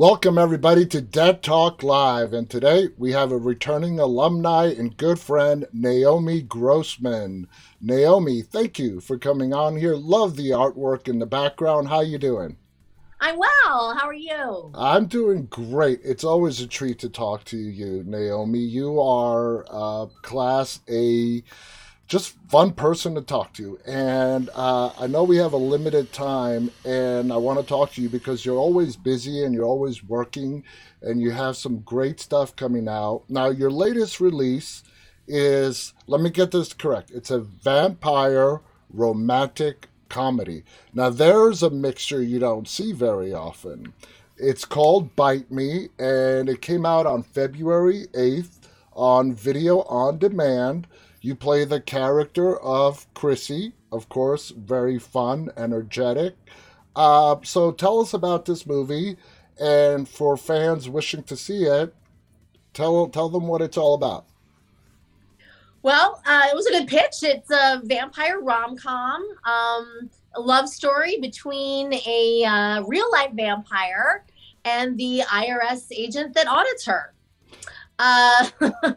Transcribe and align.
Welcome, 0.00 0.38
everybody, 0.38 0.86
to 0.86 1.02
Dead 1.02 1.42
Talk 1.42 1.82
Live. 1.82 2.32
And 2.32 2.48
today 2.48 2.88
we 2.96 3.12
have 3.12 3.32
a 3.32 3.36
returning 3.36 4.00
alumni 4.00 4.72
and 4.72 4.96
good 4.96 5.18
friend, 5.18 5.66
Naomi 5.74 6.40
Grossman. 6.40 7.46
Naomi, 7.82 8.40
thank 8.40 8.78
you 8.78 9.02
for 9.02 9.18
coming 9.18 9.52
on 9.52 9.76
here. 9.76 9.94
Love 9.96 10.36
the 10.36 10.52
artwork 10.52 11.06
in 11.06 11.18
the 11.18 11.26
background. 11.26 11.88
How 11.88 12.00
you 12.00 12.16
doing? 12.16 12.56
I'm 13.20 13.36
well. 13.36 13.94
How 13.94 14.06
are 14.06 14.14
you? 14.14 14.72
I'm 14.74 15.04
doing 15.04 15.44
great. 15.50 16.00
It's 16.02 16.24
always 16.24 16.62
a 16.62 16.66
treat 16.66 16.98
to 17.00 17.10
talk 17.10 17.44
to 17.44 17.58
you, 17.58 18.02
Naomi. 18.06 18.60
You 18.60 18.98
are 19.02 19.66
uh, 19.68 20.06
Class 20.22 20.80
A 20.88 21.42
just 22.10 22.34
fun 22.48 22.72
person 22.72 23.14
to 23.14 23.22
talk 23.22 23.52
to. 23.52 23.78
And 23.86 24.50
uh, 24.52 24.90
I 24.98 25.06
know 25.06 25.22
we 25.22 25.36
have 25.36 25.52
a 25.52 25.56
limited 25.56 26.12
time, 26.12 26.72
and 26.84 27.32
I 27.32 27.36
want 27.36 27.60
to 27.60 27.64
talk 27.64 27.92
to 27.92 28.02
you 28.02 28.08
because 28.08 28.44
you're 28.44 28.58
always 28.58 28.96
busy 28.96 29.44
and 29.44 29.54
you're 29.54 29.64
always 29.64 30.02
working, 30.02 30.64
and 31.00 31.22
you 31.22 31.30
have 31.30 31.56
some 31.56 31.78
great 31.78 32.18
stuff 32.18 32.56
coming 32.56 32.88
out. 32.88 33.22
Now, 33.28 33.48
your 33.50 33.70
latest 33.70 34.20
release 34.20 34.82
is 35.28 35.94
let 36.08 36.20
me 36.20 36.28
get 36.28 36.50
this 36.50 36.72
correct 36.72 37.12
it's 37.12 37.30
a 37.30 37.38
vampire 37.38 38.60
romantic 38.92 39.88
comedy. 40.08 40.64
Now, 40.92 41.10
there's 41.10 41.62
a 41.62 41.70
mixture 41.70 42.20
you 42.20 42.40
don't 42.40 42.66
see 42.66 42.92
very 42.92 43.32
often. 43.32 43.92
It's 44.36 44.64
called 44.64 45.14
Bite 45.14 45.52
Me, 45.52 45.90
and 46.00 46.48
it 46.48 46.60
came 46.60 46.84
out 46.84 47.06
on 47.06 47.22
February 47.22 48.08
8th 48.14 48.58
on 48.94 49.32
video 49.32 49.82
on 49.82 50.18
demand. 50.18 50.88
You 51.20 51.34
play 51.34 51.64
the 51.64 51.80
character 51.80 52.56
of 52.58 53.12
Chrissy, 53.14 53.74
of 53.92 54.08
course, 54.08 54.50
very 54.50 54.98
fun, 54.98 55.50
energetic. 55.56 56.36
Uh, 56.96 57.36
so 57.42 57.72
tell 57.72 58.00
us 58.00 58.14
about 58.14 58.46
this 58.46 58.66
movie, 58.66 59.16
and 59.60 60.08
for 60.08 60.36
fans 60.36 60.88
wishing 60.88 61.22
to 61.24 61.36
see 61.36 61.64
it, 61.64 61.94
tell 62.72 63.08
tell 63.08 63.28
them 63.28 63.46
what 63.46 63.60
it's 63.60 63.76
all 63.76 63.94
about. 63.94 64.24
Well, 65.82 66.22
uh, 66.26 66.42
it 66.50 66.54
was 66.54 66.66
a 66.66 66.72
good 66.72 66.88
pitch. 66.88 67.22
It's 67.22 67.50
a 67.50 67.80
vampire 67.84 68.40
rom 68.40 68.76
com, 68.76 69.22
um, 69.44 70.10
a 70.34 70.40
love 70.40 70.68
story 70.68 71.18
between 71.20 71.94
a 71.94 72.44
uh, 72.46 72.82
real 72.82 73.10
life 73.12 73.32
vampire 73.32 74.24
and 74.64 74.98
the 74.98 75.22
IRS 75.26 75.90
agent 75.90 76.34
that 76.34 76.46
audits 76.48 76.84
her. 76.84 77.14
Uh, 77.98 78.50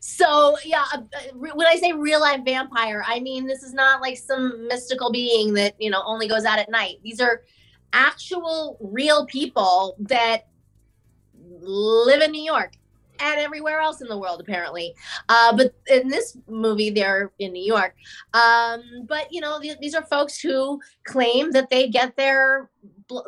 So 0.00 0.56
yeah, 0.64 0.84
uh, 0.94 1.02
when 1.34 1.66
I 1.66 1.76
say 1.76 1.92
real 1.92 2.20
life 2.20 2.40
vampire, 2.44 3.04
I 3.06 3.20
mean 3.20 3.46
this 3.46 3.62
is 3.62 3.74
not 3.74 4.00
like 4.00 4.16
some 4.16 4.66
mystical 4.66 5.12
being 5.12 5.52
that 5.54 5.74
you 5.78 5.90
know 5.90 6.02
only 6.04 6.26
goes 6.26 6.44
out 6.44 6.58
at 6.58 6.70
night. 6.70 7.00
These 7.04 7.20
are 7.20 7.42
actual 7.92 8.78
real 8.80 9.26
people 9.26 9.96
that 10.00 10.46
live 11.60 12.22
in 12.22 12.32
New 12.32 12.42
York 12.42 12.72
and 13.20 13.38
everywhere 13.38 13.80
else 13.80 14.00
in 14.00 14.08
the 14.08 14.16
world 14.16 14.40
apparently. 14.40 14.94
Uh, 15.28 15.54
but 15.54 15.74
in 15.88 16.08
this 16.08 16.36
movie 16.48 16.90
they're 16.90 17.30
in 17.38 17.52
new 17.52 17.62
york. 17.62 17.94
Um, 18.32 18.82
but 19.06 19.30
you 19.30 19.40
know 19.40 19.60
th- 19.60 19.78
these 19.80 19.94
are 19.94 20.04
folks 20.06 20.40
who 20.40 20.80
claim 21.04 21.50
that 21.52 21.70
they 21.70 21.88
get 21.88 22.16
their 22.16 22.70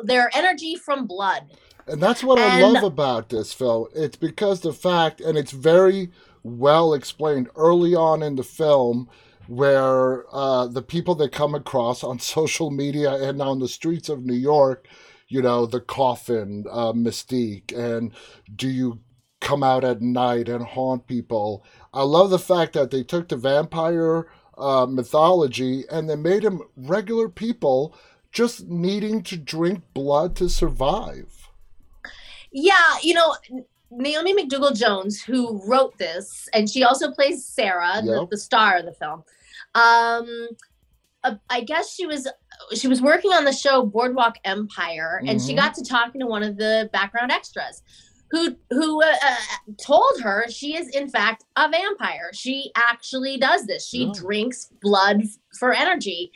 their 0.03 0.31
energy 0.33 0.75
from 0.75 1.05
blood. 1.05 1.43
And 1.85 2.01
that's 2.01 2.23
what 2.23 2.39
and, 2.39 2.51
i 2.51 2.61
love 2.61 2.83
about 2.83 3.29
this 3.29 3.53
film. 3.53 3.87
It's 3.93 4.17
because 4.17 4.61
the 4.61 4.73
fact 4.73 5.21
and 5.21 5.37
it's 5.37 5.51
very 5.51 6.09
well 6.43 6.93
explained 6.93 7.49
early 7.55 7.95
on 7.95 8.21
in 8.21 8.35
the 8.35 8.43
film 8.43 9.09
where 9.47 10.23
uh, 10.33 10.67
the 10.67 10.81
people 10.81 11.15
that 11.15 11.31
come 11.31 11.55
across 11.55 12.03
on 12.03 12.19
social 12.37 12.71
media 12.71 13.13
and 13.13 13.41
on 13.41 13.59
the 13.59 13.67
streets 13.67 14.09
of 14.09 14.25
New 14.25 14.33
York, 14.33 14.87
you 15.27 15.41
know, 15.41 15.65
the 15.65 15.81
coffin 15.81 16.65
uh, 16.69 16.93
mystique, 16.93 17.75
and 17.77 18.11
do 18.55 18.69
you 18.69 18.99
come 19.39 19.63
out 19.63 19.83
at 19.83 20.01
night 20.01 20.47
and 20.47 20.63
haunt 20.63 21.07
people? 21.07 21.65
I 21.93 22.03
love 22.03 22.29
the 22.29 22.39
fact 22.39 22.73
that 22.73 22.91
they 22.91 23.03
took 23.03 23.27
the 23.27 23.35
vampire 23.35 24.27
uh, 24.57 24.85
mythology 24.85 25.83
and 25.89 26.09
they 26.09 26.15
made 26.15 26.43
them 26.43 26.61
regular 26.75 27.27
people 27.27 27.95
just 28.31 28.67
needing 28.67 29.21
to 29.23 29.37
drink 29.37 29.83
blood 29.93 30.35
to 30.37 30.49
survive. 30.49 31.49
Yeah, 32.51 32.97
you 33.01 33.13
know, 33.13 33.35
Naomi 33.97 34.33
McDougall 34.33 34.75
Jones, 34.75 35.21
who 35.21 35.61
wrote 35.67 35.97
this, 35.97 36.47
and 36.53 36.69
she 36.69 36.83
also 36.83 37.11
plays 37.11 37.45
Sarah, 37.45 37.95
yep. 37.95 38.05
the, 38.05 38.27
the, 38.31 38.37
star 38.37 38.77
of 38.77 38.85
the 38.85 38.93
film. 38.93 39.23
Um, 39.75 40.49
uh, 41.23 41.35
I 41.49 41.61
guess 41.61 41.93
she 41.93 42.05
was 42.05 42.27
she 42.73 42.87
was 42.87 43.01
working 43.01 43.31
on 43.31 43.45
the 43.45 43.53
show 43.53 43.85
Boardwalk 43.85 44.37
Empire, 44.45 45.19
and 45.19 45.39
mm-hmm. 45.39 45.47
she 45.47 45.53
got 45.53 45.73
to 45.75 45.83
talking 45.83 46.21
to 46.21 46.27
one 46.27 46.43
of 46.43 46.57
the 46.57 46.89
background 46.91 47.31
extras, 47.31 47.81
who 48.31 48.55
who 48.71 49.01
uh, 49.01 49.13
uh, 49.23 49.35
told 49.81 50.21
her 50.21 50.45
she 50.49 50.75
is 50.75 50.89
in 50.89 51.07
fact 51.07 51.45
a 51.55 51.69
vampire. 51.69 52.31
She 52.33 52.71
actually 52.75 53.37
does 53.37 53.65
this. 53.65 53.87
She 53.87 54.07
oh. 54.07 54.13
drinks 54.13 54.69
blood 54.81 55.23
for 55.57 55.71
energy, 55.71 56.31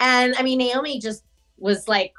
and 0.00 0.34
I 0.36 0.42
mean 0.42 0.58
Naomi 0.58 0.98
just 0.98 1.24
was 1.58 1.86
like 1.86 2.12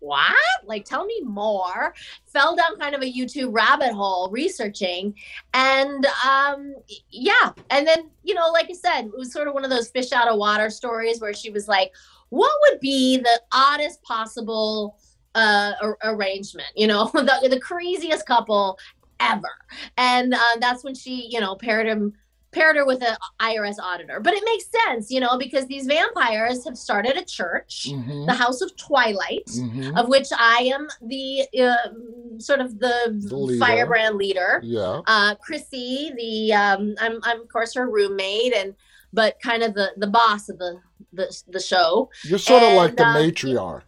what? 0.00 0.34
Like, 0.64 0.84
tell 0.84 1.04
me 1.04 1.20
more. 1.22 1.94
Fell 2.26 2.56
down 2.56 2.78
kind 2.78 2.94
of 2.94 3.02
a 3.02 3.12
YouTube 3.12 3.50
rabbit 3.52 3.92
hole 3.92 4.28
researching. 4.30 5.14
And 5.54 6.06
um, 6.28 6.74
yeah. 7.10 7.52
And 7.70 7.86
then, 7.86 8.10
you 8.22 8.34
know, 8.34 8.48
like 8.48 8.68
I 8.70 8.74
said, 8.74 9.06
it 9.06 9.16
was 9.16 9.32
sort 9.32 9.48
of 9.48 9.54
one 9.54 9.64
of 9.64 9.70
those 9.70 9.90
fish 9.90 10.12
out 10.12 10.28
of 10.28 10.38
water 10.38 10.70
stories 10.70 11.20
where 11.20 11.34
she 11.34 11.50
was 11.50 11.68
like, 11.68 11.92
what 12.30 12.52
would 12.62 12.80
be 12.80 13.18
the 13.18 13.40
oddest 13.52 14.02
possible 14.02 14.98
uh, 15.34 15.72
arrangement? 16.02 16.68
You 16.74 16.88
know, 16.88 17.06
the, 17.14 17.48
the 17.48 17.60
craziest 17.60 18.26
couple 18.26 18.78
ever. 19.20 19.52
And 19.96 20.34
uh, 20.34 20.56
that's 20.60 20.82
when 20.82 20.94
she, 20.94 21.28
you 21.30 21.40
know, 21.40 21.54
paired 21.54 21.86
him 21.86 22.14
paired 22.52 22.76
her 22.76 22.84
with 22.84 23.02
an 23.02 23.16
IRS 23.40 23.76
auditor. 23.80 24.20
But 24.20 24.34
it 24.34 24.42
makes 24.44 24.64
sense, 24.84 25.10
you 25.10 25.20
know, 25.20 25.38
because 25.38 25.66
these 25.66 25.86
vampires 25.86 26.64
have 26.64 26.76
started 26.76 27.16
a 27.16 27.24
church, 27.24 27.88
mm-hmm. 27.90 28.26
the 28.26 28.34
House 28.34 28.60
of 28.60 28.76
Twilight, 28.76 29.46
mm-hmm. 29.46 29.96
of 29.96 30.08
which 30.08 30.28
I 30.36 30.70
am 30.74 30.88
the 31.02 31.46
uh, 31.62 32.38
sort 32.38 32.60
of 32.60 32.78
the, 32.78 33.16
the 33.28 33.56
firebrand 33.58 34.16
leader. 34.16 34.60
Yeah. 34.64 35.02
Uh, 35.06 35.34
Chrissy, 35.36 36.12
the 36.16 36.52
um, 36.54 36.94
I'm 37.00 37.20
I'm 37.22 37.40
of 37.42 37.48
course 37.48 37.74
her 37.74 37.88
roommate 37.88 38.54
and 38.54 38.74
but 39.12 39.40
kind 39.42 39.62
of 39.62 39.74
the 39.74 39.92
the 39.96 40.06
boss 40.06 40.48
of 40.48 40.58
the 40.58 40.80
the, 41.12 41.42
the 41.48 41.60
show. 41.60 42.10
You're 42.24 42.38
sort 42.38 42.62
and, 42.62 42.72
of 42.72 42.76
like 42.76 42.96
the 42.96 43.06
uh, 43.06 43.16
matriarch. 43.16 43.82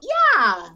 Yeah. 0.00 0.68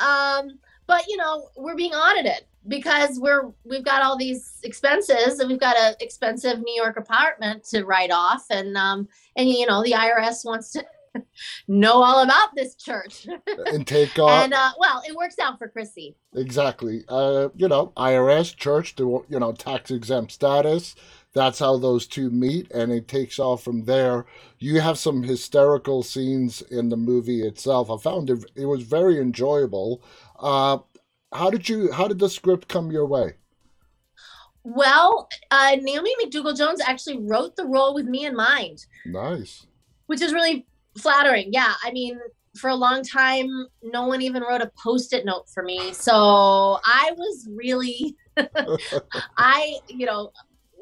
Um, 0.00 0.58
but 0.86 1.06
you 1.08 1.16
know, 1.16 1.48
we're 1.56 1.76
being 1.76 1.92
audited 1.92 2.44
because 2.66 3.18
we're 3.18 3.50
we've 3.64 3.84
got 3.84 4.02
all 4.02 4.16
these 4.16 4.58
expenses 4.62 5.38
and 5.38 5.50
we've 5.50 5.60
got 5.60 5.76
an 5.76 5.94
expensive 6.00 6.60
New 6.60 6.74
York 6.74 6.96
apartment 6.96 7.64
to 7.64 7.84
write 7.84 8.10
off. 8.10 8.44
And 8.50 8.76
um 8.76 9.08
and 9.36 9.48
you 9.48 9.66
know 9.66 9.82
the 9.82 9.92
IRS 9.92 10.44
wants 10.44 10.70
to 10.72 10.84
know 11.68 12.02
all 12.02 12.22
about 12.22 12.54
this 12.54 12.74
church. 12.74 13.26
And 13.66 13.86
take 13.86 14.18
off. 14.18 14.30
And 14.30 14.54
uh, 14.54 14.72
well 14.78 15.02
it 15.06 15.14
works 15.14 15.38
out 15.38 15.58
for 15.58 15.68
Chrissy. 15.68 16.16
Exactly. 16.34 17.04
Uh 17.08 17.48
you 17.54 17.68
know 17.68 17.92
IRS 17.96 18.56
church 18.56 18.96
the 18.96 19.04
you 19.28 19.38
know 19.38 19.52
tax 19.52 19.90
exempt 19.90 20.32
status. 20.32 20.94
That's 21.34 21.58
how 21.58 21.76
those 21.78 22.06
two 22.06 22.30
meet. 22.30 22.70
And 22.70 22.92
it 22.92 23.08
takes 23.08 23.40
off 23.40 23.64
from 23.64 23.86
there. 23.86 24.24
You 24.60 24.80
have 24.80 24.96
some 24.98 25.24
hysterical 25.24 26.04
scenes 26.04 26.62
in 26.62 26.90
the 26.90 26.96
movie 26.96 27.42
itself. 27.42 27.90
I 27.90 27.96
found 27.96 28.30
it, 28.30 28.44
it 28.54 28.66
was 28.66 28.82
very 28.82 29.20
enjoyable. 29.20 30.00
Uh, 30.38 30.78
how 31.34 31.50
did 31.50 31.68
you 31.68 31.92
how 31.92 32.08
did 32.08 32.18
the 32.18 32.28
script 32.28 32.68
come 32.68 32.90
your 32.90 33.06
way? 33.06 33.34
Well, 34.62 35.28
uh, 35.50 35.76
Naomi 35.80 36.14
McDougall 36.22 36.56
Jones 36.56 36.80
actually 36.80 37.18
wrote 37.18 37.54
the 37.56 37.66
role 37.66 37.94
with 37.94 38.06
me 38.06 38.24
in 38.24 38.34
mind. 38.34 38.86
Nice. 39.04 39.66
Which 40.06 40.22
is 40.22 40.32
really 40.32 40.66
flattering. 40.96 41.50
Yeah, 41.52 41.74
I 41.84 41.92
mean, 41.92 42.18
for 42.56 42.70
a 42.70 42.74
long 42.74 43.02
time, 43.02 43.48
no 43.82 44.06
one 44.06 44.22
even 44.22 44.42
wrote 44.42 44.62
a 44.62 44.70
post-it 44.82 45.26
note 45.26 45.50
for 45.52 45.62
me, 45.62 45.92
so 45.92 46.12
I 46.14 47.12
was 47.16 47.48
really, 47.54 48.16
I 49.36 49.76
you 49.88 50.06
know, 50.06 50.30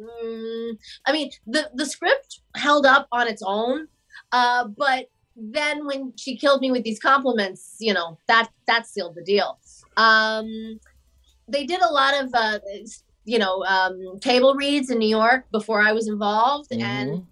mm, 0.01 0.79
I 1.07 1.13
mean, 1.13 1.31
the 1.47 1.71
the 1.75 1.87
script 1.87 2.43
held 2.55 2.87
up 2.87 3.09
on 3.11 3.27
its 3.27 3.43
own, 3.45 3.89
uh, 4.31 4.69
but 4.69 5.07
then 5.35 5.87
when 5.87 6.13
she 6.17 6.37
killed 6.37 6.61
me 6.61 6.71
with 6.71 6.85
these 6.85 6.99
compliments, 6.99 7.77
you 7.81 7.95
know, 7.95 8.19
that 8.29 8.49
that 8.67 8.87
sealed 8.87 9.15
the 9.15 9.25
deal. 9.25 9.59
Um, 9.97 10.81
they 11.49 11.67
did 11.67 11.81
a 11.83 11.93
lot 11.93 12.15
of, 12.23 12.31
uh, 12.35 12.59
you 13.25 13.39
know, 13.39 13.65
um, 13.65 14.19
table 14.21 14.55
reads 14.55 14.91
in 14.91 14.99
New 14.99 15.09
York 15.09 15.45
before 15.51 15.81
I 15.81 15.93
was 15.93 16.09
involved, 16.09 16.71
mm-hmm. 16.71 16.83
and 16.83 17.27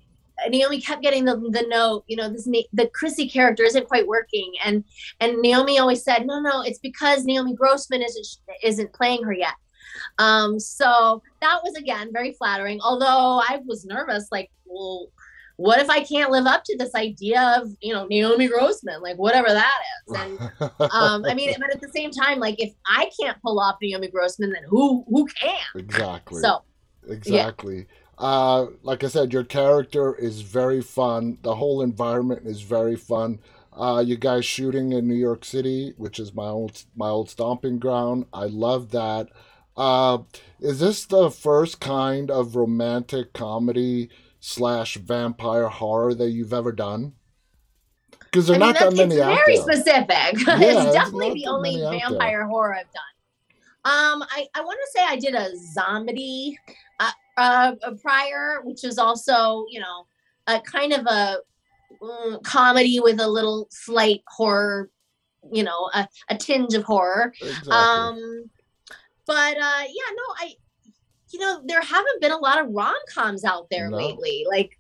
Naomi 0.49 0.81
kept 0.81 1.03
getting 1.03 1.25
the, 1.25 1.37
the 1.37 1.67
note, 1.69 2.05
you 2.07 2.17
know, 2.17 2.29
this 2.29 2.45
the 2.45 2.91
Chrissy 2.95 3.29
character 3.29 3.63
isn't 3.65 3.89
quite 3.89 4.07
working, 4.07 4.53
and 4.65 4.85
and 5.21 5.41
Naomi 5.41 5.79
always 5.79 6.03
said, 6.03 6.27
no, 6.27 6.41
no, 6.41 6.63
it's 6.63 6.79
because 6.79 7.25
Naomi 7.25 7.55
Grossman 7.55 8.03
isn't 8.03 8.27
isn't 8.63 8.93
playing 8.93 9.23
her 9.25 9.33
yet. 9.33 9.55
Um, 10.19 10.59
so 10.59 11.23
that 11.41 11.61
was 11.63 11.75
again 11.75 12.11
very 12.13 12.33
flattering. 12.33 12.81
Although 12.81 13.43
I 13.49 13.61
was 13.67 13.85
nervous, 13.85 14.29
like, 14.31 14.51
well, 14.65 15.09
what 15.61 15.79
if 15.79 15.91
I 15.91 16.03
can't 16.03 16.31
live 16.31 16.47
up 16.47 16.65
to 16.65 16.77
this 16.79 16.95
idea 16.95 17.61
of, 17.61 17.69
you 17.83 17.93
know, 17.93 18.07
Naomi 18.07 18.49
Grossman, 18.49 19.03
like 19.03 19.19
whatever 19.19 19.49
that 19.49 19.79
is. 20.09 20.17
And 20.17 20.41
um, 20.91 21.27
I 21.27 21.35
mean, 21.35 21.55
but 21.61 21.71
at 21.71 21.83
the 21.83 21.91
same 21.95 22.11
time, 22.11 22.39
like 22.39 22.55
if 22.59 22.73
I 22.87 23.11
can't 23.21 23.37
pull 23.43 23.61
off 23.61 23.77
Naomi 23.83 24.09
Grossman, 24.09 24.53
then 24.53 24.63
who 24.67 25.05
who 25.07 25.27
can? 25.27 25.59
Exactly. 25.77 26.41
So 26.41 26.63
exactly. 27.07 27.77
Yeah. 27.77 28.27
Uh, 28.27 28.67
like 28.83 29.05
I 29.05 29.09
said, 29.09 29.35
your 29.35 29.45
character 29.45 30.15
is 30.15 30.41
very 30.41 30.81
fun. 30.81 31.37
The 31.43 31.57
whole 31.57 31.83
environment 31.83 32.47
is 32.47 32.63
very 32.63 32.97
fun. 32.97 33.41
Uh, 33.75 34.03
you 34.05 34.17
guys 34.17 34.47
shooting 34.47 34.93
in 34.93 35.07
New 35.07 35.15
York 35.15 35.45
City, 35.45 35.93
which 35.99 36.19
is 36.19 36.33
my 36.33 36.47
old 36.47 36.85
my 36.97 37.09
old 37.09 37.29
stomping 37.29 37.79
ground. 37.79 38.25
I 38.33 38.45
love 38.45 38.93
that. 38.93 39.29
Uh, 39.77 40.21
is 40.59 40.81
this 40.81 41.05
the 41.05 41.31
first 41.31 41.81
kind 41.81 42.31
of 42.31 42.57
romantic 42.57 43.35
comedy 43.35 44.09
slash 44.41 44.97
vampire 44.97 45.69
horror 45.69 46.15
that 46.15 46.31
you've 46.31 46.53
ever 46.53 46.73
done? 46.73 47.13
Because 48.21 48.47
they're 48.47 48.59
not 48.59 48.79
that 48.79 48.95
many 48.95 49.21
out 49.21 49.39
very 49.45 49.57
specific. 49.57 50.47
Yeah, 50.47 50.59
it's 50.59 50.93
definitely 50.93 51.35
the 51.35 51.47
only 51.47 51.81
vampire 51.81 52.47
horror 52.47 52.75
I've 52.75 52.93
done. 52.93 53.03
Um, 53.83 54.23
I, 54.31 54.47
I 54.55 54.61
want 54.61 54.79
to 54.79 54.91
say 54.93 55.05
I 55.05 55.17
did 55.17 55.35
a 55.35 55.57
zombie 55.57 56.59
uh, 57.01 57.11
uh, 57.37 57.73
prior, 58.01 58.61
which 58.63 58.85
is 58.85 58.99
also, 58.99 59.65
you 59.69 59.81
know, 59.81 60.07
a 60.47 60.61
kind 60.61 60.93
of 60.93 61.07
a 61.07 61.39
um, 62.03 62.39
comedy 62.45 63.01
with 63.01 63.21
a 63.21 63.27
little 63.27 63.67
slight 63.71 64.23
horror, 64.29 64.91
you 65.51 65.63
know, 65.63 65.91
a, 65.95 66.07
a 66.29 66.37
tinge 66.37 66.75
of 66.75 66.85
horror. 66.85 67.33
Exactly. 67.41 67.73
Um, 67.73 68.51
but 69.27 69.57
uh, 69.57 69.83
yeah, 69.89 70.11
no, 70.15 70.25
I 70.39 70.55
you 71.33 71.41
know, 71.41 71.61
there 71.65 71.81
haven't 71.81 72.21
been 72.21 72.33
a 72.33 72.39
lot 72.39 72.61
of 72.61 72.71
rom 72.71 72.95
coms 73.13 73.45
out 73.45 73.69
there 73.71 73.89
no. 73.89 73.97
lately. 73.97 74.47
Like, 74.49 74.79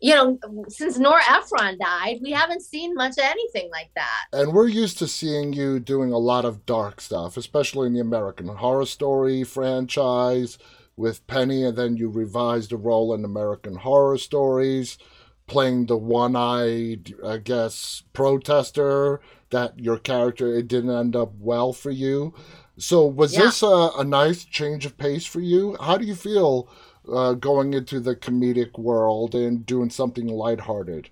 you 0.00 0.14
know, 0.14 0.38
since 0.68 0.98
Nora 0.98 1.22
Ephron 1.28 1.78
died, 1.78 2.18
we 2.22 2.30
haven't 2.30 2.62
seen 2.62 2.94
much 2.94 3.12
of 3.12 3.24
anything 3.24 3.70
like 3.70 3.90
that. 3.94 4.24
And 4.32 4.52
we're 4.52 4.68
used 4.68 4.98
to 4.98 5.08
seeing 5.08 5.52
you 5.52 5.80
doing 5.80 6.12
a 6.12 6.18
lot 6.18 6.44
of 6.44 6.66
dark 6.66 7.00
stuff, 7.00 7.36
especially 7.36 7.86
in 7.86 7.94
the 7.94 8.00
American 8.00 8.48
Horror 8.48 8.86
Story 8.86 9.42
franchise 9.44 10.58
with 10.96 11.26
Penny, 11.26 11.64
and 11.64 11.76
then 11.76 11.96
you 11.96 12.08
revised 12.08 12.70
the 12.70 12.76
role 12.76 13.14
in 13.14 13.24
American 13.24 13.76
Horror 13.76 14.18
Stories, 14.18 14.98
playing 15.46 15.86
the 15.86 15.96
one 15.96 16.34
eyed, 16.34 17.14
I 17.24 17.38
guess, 17.38 18.02
protester 18.12 19.20
that 19.50 19.78
your 19.78 19.98
character, 19.98 20.54
it 20.54 20.68
didn't 20.68 20.90
end 20.90 21.14
up 21.14 21.32
well 21.38 21.72
for 21.72 21.90
you. 21.90 22.34
So 22.78 23.06
was 23.06 23.34
yeah. 23.34 23.42
this 23.42 23.62
a, 23.62 23.90
a, 23.98 24.04
nice 24.04 24.44
change 24.44 24.84
of 24.84 24.98
pace 24.98 25.24
for 25.24 25.40
you? 25.40 25.76
How 25.80 25.96
do 25.96 26.04
you 26.04 26.14
feel 26.14 26.68
uh, 27.10 27.32
going 27.32 27.72
into 27.72 28.00
the 28.00 28.14
comedic 28.14 28.78
world 28.78 29.34
and 29.34 29.64
doing 29.64 29.88
something 29.88 30.26
lighthearted? 30.26 31.08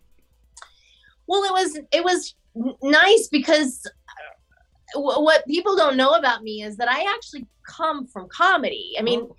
Well, 1.27 1.43
it 1.45 1.53
was 1.53 1.79
it 1.91 2.05
was 2.05 2.35
nice 2.83 3.29
because 3.29 3.87
uh, 4.95 5.01
what 5.01 5.47
people 5.47 5.75
don't 5.75 5.97
know 5.97 6.11
about 6.11 6.43
me 6.43 6.63
is 6.63 6.77
that 6.77 6.91
I 6.91 7.11
actually 7.15 7.47
come 7.67 8.07
from 8.07 8.29
comedy. 8.29 8.95
I 8.99 9.03
mean, 9.03 9.21
oh 9.23 9.37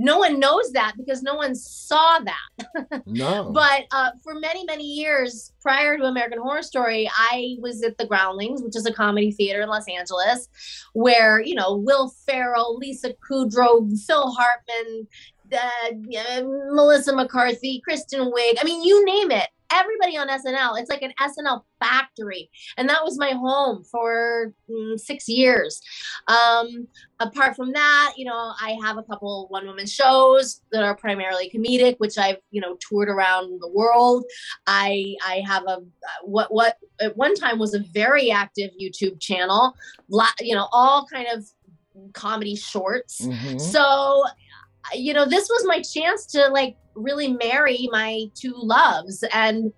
no 0.00 0.18
one 0.18 0.40
knows 0.40 0.72
that 0.72 0.94
because 0.96 1.22
no 1.22 1.34
one 1.34 1.54
saw 1.54 2.20
that. 2.20 3.02
no. 3.04 3.52
But 3.60 3.82
uh, 3.92 4.12
for 4.24 4.34
many, 4.34 4.64
many 4.64 4.84
years 4.84 5.52
prior 5.60 5.98
to 5.98 6.04
American 6.04 6.40
Horror 6.40 6.62
Story, 6.62 7.10
I 7.14 7.56
was 7.60 7.82
at 7.82 7.98
the 7.98 8.06
Groundlings, 8.06 8.62
which 8.62 8.76
is 8.76 8.86
a 8.86 8.92
comedy 8.92 9.30
theater 9.30 9.60
in 9.60 9.68
Los 9.68 9.86
Angeles, 9.88 10.48
where, 10.94 11.42
you 11.42 11.54
know, 11.54 11.76
Will 11.76 12.14
Ferrell, 12.26 12.78
Lisa 12.78 13.14
Kudrow, 13.30 13.86
Phil 14.06 14.32
Hartman, 14.32 15.06
uh, 15.52 16.42
Melissa 16.72 17.14
McCarthy, 17.14 17.82
Kristen 17.84 18.20
Wiig, 18.20 18.54
I 18.58 18.64
mean, 18.64 18.82
you 18.82 19.04
name 19.04 19.30
it 19.30 19.50
everybody 19.72 20.16
on 20.16 20.28
SNL. 20.28 20.80
It's 20.80 20.90
like 20.90 21.02
an 21.02 21.12
SNL 21.20 21.62
factory. 21.78 22.50
And 22.76 22.88
that 22.88 23.02
was 23.04 23.18
my 23.18 23.30
home 23.30 23.84
for 23.84 24.52
mm, 24.68 24.98
six 24.98 25.28
years. 25.28 25.80
Um, 26.28 26.86
apart 27.20 27.56
from 27.56 27.72
that, 27.72 28.14
you 28.16 28.24
know, 28.24 28.52
I 28.60 28.76
have 28.82 28.98
a 28.98 29.02
couple 29.02 29.46
one 29.48 29.66
woman 29.66 29.86
shows 29.86 30.62
that 30.72 30.82
are 30.82 30.94
primarily 30.94 31.50
comedic, 31.50 31.96
which 31.98 32.18
I've, 32.18 32.38
you 32.50 32.60
know, 32.60 32.76
toured 32.76 33.08
around 33.08 33.60
the 33.60 33.68
world. 33.68 34.24
I, 34.66 35.16
I 35.26 35.42
have 35.46 35.64
a, 35.66 35.78
what, 36.22 36.52
what 36.52 36.76
at 37.00 37.16
one 37.16 37.34
time 37.34 37.58
was 37.58 37.74
a 37.74 37.80
very 37.92 38.30
active 38.30 38.70
YouTube 38.80 39.20
channel, 39.20 39.74
you 40.40 40.54
know, 40.54 40.68
all 40.72 41.06
kind 41.06 41.26
of 41.32 41.44
comedy 42.12 42.56
shorts. 42.56 43.26
Mm-hmm. 43.26 43.58
So, 43.58 44.24
you 44.94 45.12
know, 45.14 45.26
this 45.26 45.48
was 45.48 45.64
my 45.66 45.80
chance 45.82 46.26
to 46.26 46.48
like 46.48 46.76
really 46.94 47.32
marry 47.32 47.88
my 47.90 48.24
two 48.34 48.54
loves 48.56 49.24
and 49.32 49.72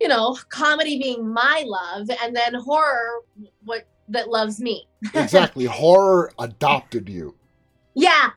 you 0.00 0.08
know, 0.08 0.36
comedy 0.50 0.98
being 0.98 1.26
my 1.26 1.64
love 1.66 2.08
and 2.22 2.36
then 2.36 2.54
horror 2.54 3.22
what 3.64 3.86
that 4.08 4.28
loves 4.28 4.60
me. 4.60 4.86
exactly. 5.14 5.64
Horror 5.64 6.32
adopted 6.38 7.08
you. 7.08 7.34
Yeah. 7.94 8.30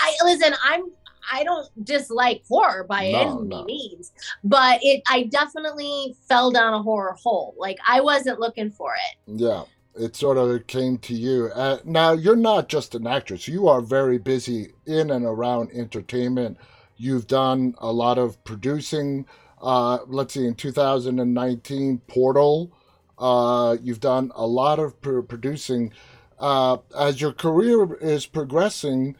I 0.00 0.14
listen, 0.24 0.54
I'm 0.64 0.90
I 1.32 1.44
don't 1.44 1.68
dislike 1.84 2.42
horror 2.48 2.84
by 2.84 3.10
no, 3.12 3.38
any 3.38 3.48
no. 3.48 3.64
means, 3.64 4.12
but 4.42 4.80
it 4.82 5.02
I 5.08 5.24
definitely 5.24 6.16
fell 6.28 6.50
down 6.50 6.74
a 6.74 6.82
horror 6.82 7.16
hole. 7.22 7.54
Like 7.56 7.78
I 7.86 8.00
wasn't 8.00 8.40
looking 8.40 8.70
for 8.70 8.94
it. 8.94 9.40
Yeah 9.40 9.64
it 9.96 10.16
sort 10.16 10.36
of 10.36 10.66
came 10.66 10.98
to 10.98 11.14
you. 11.14 11.50
Uh, 11.54 11.78
now, 11.84 12.12
you're 12.12 12.36
not 12.36 12.68
just 12.68 12.94
an 12.94 13.06
actress, 13.06 13.48
you 13.48 13.68
are 13.68 13.80
very 13.80 14.18
busy 14.18 14.72
in 14.86 15.10
and 15.10 15.24
around 15.24 15.70
entertainment. 15.72 16.58
You've 16.96 17.26
done 17.26 17.74
a 17.78 17.92
lot 17.92 18.18
of 18.18 18.42
producing. 18.44 19.26
Uh, 19.60 19.98
let's 20.06 20.34
see, 20.34 20.46
in 20.46 20.54
2019, 20.54 21.98
Portal. 22.06 22.72
Uh, 23.18 23.76
you've 23.80 24.00
done 24.00 24.32
a 24.34 24.46
lot 24.46 24.78
of 24.78 25.00
pr- 25.00 25.20
producing. 25.20 25.92
Uh, 26.38 26.78
as 26.96 27.20
your 27.20 27.32
career 27.32 27.94
is 27.94 28.26
progressing, 28.26 29.16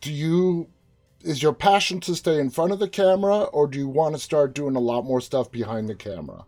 do 0.00 0.12
you 0.12 0.68
is 1.20 1.42
your 1.42 1.54
passion 1.54 2.00
to 2.00 2.14
stay 2.14 2.38
in 2.38 2.50
front 2.50 2.72
of 2.72 2.78
the 2.78 2.88
camera, 2.88 3.44
or 3.44 3.66
do 3.66 3.78
you 3.78 3.88
want 3.88 4.14
to 4.14 4.20
start 4.20 4.54
doing 4.54 4.76
a 4.76 4.80
lot 4.80 5.04
more 5.04 5.20
stuff 5.20 5.50
behind 5.50 5.88
the 5.88 5.94
camera? 5.94 6.44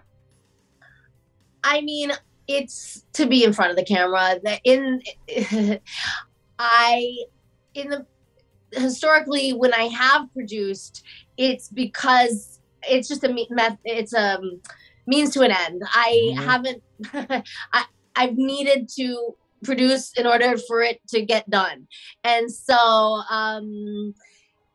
I 1.64 1.80
mean, 1.80 2.12
it's 2.46 3.04
to 3.14 3.26
be 3.26 3.42
in 3.44 3.52
front 3.52 3.70
of 3.70 3.76
the 3.76 3.84
camera. 3.84 4.38
That 4.42 4.60
in 4.64 5.02
I 6.58 7.16
in 7.74 7.90
the 7.90 8.06
historically 8.72 9.52
when 9.52 9.72
I 9.74 9.84
have 9.84 10.32
produced, 10.32 11.04
it's 11.36 11.68
because 11.68 12.60
it's 12.88 13.08
just 13.08 13.24
a 13.24 13.46
meth. 13.50 13.78
It's 13.84 14.12
a 14.12 14.38
um, 14.38 14.60
means 15.06 15.30
to 15.34 15.42
an 15.42 15.52
end. 15.52 15.82
I 15.86 16.34
mm-hmm. 16.34 16.48
haven't. 16.48 16.82
I 17.72 17.84
I've 18.14 18.36
needed 18.36 18.88
to 18.96 19.34
produce 19.64 20.12
in 20.16 20.26
order 20.26 20.56
for 20.56 20.82
it 20.82 21.00
to 21.08 21.22
get 21.22 21.48
done, 21.50 21.86
and 22.24 22.52
so 22.52 22.76
um 23.30 24.14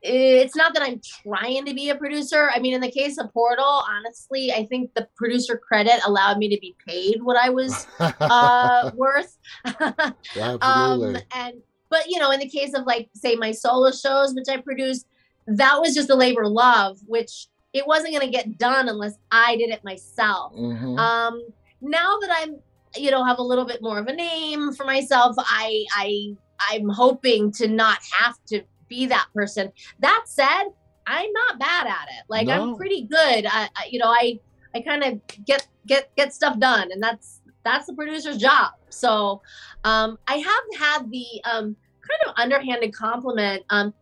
it's 0.03 0.55
not 0.55 0.73
that 0.73 0.81
I'm 0.81 0.99
trying 1.23 1.65
to 1.65 1.73
be 1.73 1.89
a 1.89 1.95
producer. 1.95 2.49
I 2.53 2.59
mean, 2.59 2.73
in 2.73 2.81
the 2.81 2.89
case 2.89 3.19
of 3.19 3.31
Portal, 3.33 3.83
honestly, 3.87 4.51
I 4.51 4.65
think 4.65 4.93
the 4.95 5.07
producer 5.15 5.57
credit 5.57 5.99
allowed 6.05 6.39
me 6.39 6.49
to 6.49 6.59
be 6.59 6.75
paid 6.87 7.21
what 7.21 7.37
I 7.37 7.49
was 7.49 7.87
uh, 7.99 8.91
worth. 8.95 9.37
Absolutely. 9.65 10.59
um, 10.61 11.17
and 11.35 11.61
but 11.91 12.09
you 12.09 12.17
know, 12.17 12.31
in 12.31 12.39
the 12.39 12.49
case 12.49 12.73
of 12.73 12.85
like 12.87 13.09
say 13.13 13.35
my 13.35 13.51
solo 13.51 13.91
shows, 13.91 14.33
which 14.33 14.47
I 14.49 14.57
produced, 14.57 15.05
that 15.45 15.79
was 15.79 15.93
just 15.93 16.09
a 16.09 16.15
labor 16.15 16.43
of 16.43 16.51
love, 16.53 16.97
which 17.05 17.47
it 17.73 17.85
wasn't 17.85 18.13
going 18.13 18.25
to 18.25 18.35
get 18.35 18.57
done 18.57 18.89
unless 18.89 19.17
I 19.31 19.57
did 19.57 19.69
it 19.69 19.83
myself. 19.83 20.53
Mm-hmm. 20.53 20.97
Um, 20.97 21.41
now 21.81 22.17
that 22.19 22.29
I'm, 22.33 22.55
you 22.95 23.11
know, 23.11 23.23
have 23.23 23.39
a 23.39 23.43
little 23.43 23.65
bit 23.65 23.81
more 23.81 23.99
of 23.99 24.07
a 24.07 24.13
name 24.13 24.73
for 24.73 24.85
myself, 24.85 25.35
I 25.37 25.85
I 25.91 26.35
I'm 26.71 26.89
hoping 26.89 27.51
to 27.53 27.67
not 27.67 27.99
have 28.19 28.37
to 28.47 28.61
be 28.87 29.05
that 29.07 29.27
person. 29.35 29.71
That 29.99 30.23
said, 30.25 30.63
I'm 31.07 31.31
not 31.31 31.59
bad 31.59 31.87
at 31.87 32.07
it. 32.17 32.23
Like 32.29 32.47
no. 32.47 32.71
I'm 32.71 32.77
pretty 32.77 33.03
good. 33.03 33.45
I, 33.45 33.69
I, 33.75 33.87
you 33.89 33.99
know, 33.99 34.09
I 34.09 34.39
I 34.73 34.79
kind 34.81 35.03
of 35.03 35.45
get 35.45 35.67
get 35.87 36.15
get 36.15 36.33
stuff 36.33 36.57
done, 36.57 36.91
and 36.91 37.03
that's 37.03 37.40
that's 37.63 37.87
the 37.87 37.93
producer's 37.93 38.37
job. 38.37 38.71
So 38.89 39.41
um, 39.83 40.17
I 40.27 40.37
have 40.37 40.79
had 40.79 41.11
the 41.11 41.25
um, 41.45 41.75
kind 42.01 42.21
of 42.27 42.33
underhanded 42.37 42.93
compliment. 42.93 43.63
Um, 43.69 43.93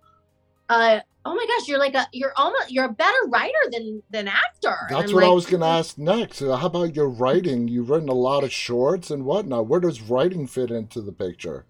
uh, 0.70 1.00
oh 1.26 1.36
my 1.36 1.46
gosh, 1.46 1.68
you're 1.68 1.80
like 1.80 1.96
a 1.96 2.08
you're 2.12 2.34
almost 2.36 2.72
you're 2.72 2.86
a 2.86 2.92
better 2.92 3.18
writer 3.28 3.58
than 3.72 4.02
than 4.10 4.28
actor. 4.28 4.78
That's 4.90 5.14
what 5.14 5.24
like, 5.24 5.30
I 5.30 5.34
was 5.34 5.46
going 5.46 5.62
to 5.62 5.68
ask 5.68 5.98
next. 5.98 6.42
Uh, 6.42 6.56
how 6.56 6.68
about 6.68 6.96
your 6.96 7.10
writing? 7.10 7.68
You've 7.68 7.90
written 7.90 8.10
a 8.10 8.14
lot 8.14 8.44
of 8.44 8.52
shorts 8.52 9.12
and 9.12 9.26
whatnot. 9.26 9.68
Where 9.68 9.80
does 9.80 10.02
writing 10.02 10.48
fit 10.48 10.72
into 10.72 11.02
the 11.02 11.12
picture? 11.12 11.66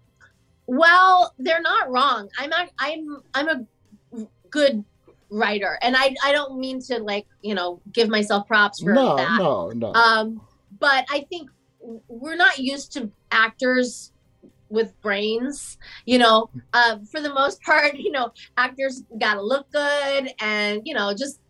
Well, 0.66 1.34
they're 1.38 1.62
not 1.62 1.90
wrong. 1.90 2.28
I'm 2.38 2.52
a, 2.52 2.68
I'm 2.78 3.22
I'm 3.34 3.48
a 3.48 4.26
good 4.50 4.84
writer, 5.30 5.78
and 5.82 5.96
I 5.96 6.14
I 6.24 6.32
don't 6.32 6.58
mean 6.58 6.80
to 6.82 6.98
like 6.98 7.26
you 7.42 7.54
know 7.54 7.80
give 7.92 8.08
myself 8.08 8.46
props 8.46 8.80
for 8.80 8.92
no, 8.92 9.16
that. 9.16 9.38
No, 9.38 9.70
no, 9.70 9.92
Um, 9.94 10.40
but 10.78 11.06
I 11.10 11.26
think 11.28 11.50
we're 11.80 12.36
not 12.36 12.58
used 12.58 12.92
to 12.92 13.10
actors 13.30 14.12
with 14.68 14.98
brains 15.00 15.78
you 16.06 16.18
know 16.18 16.48
uh, 16.72 16.98
for 17.10 17.20
the 17.20 17.32
most 17.32 17.60
part 17.62 17.96
you 17.96 18.10
know 18.10 18.32
actors 18.56 19.02
gotta 19.18 19.42
look 19.42 19.70
good 19.72 20.30
and 20.40 20.82
you 20.84 20.94
know 20.94 21.12
just 21.12 21.40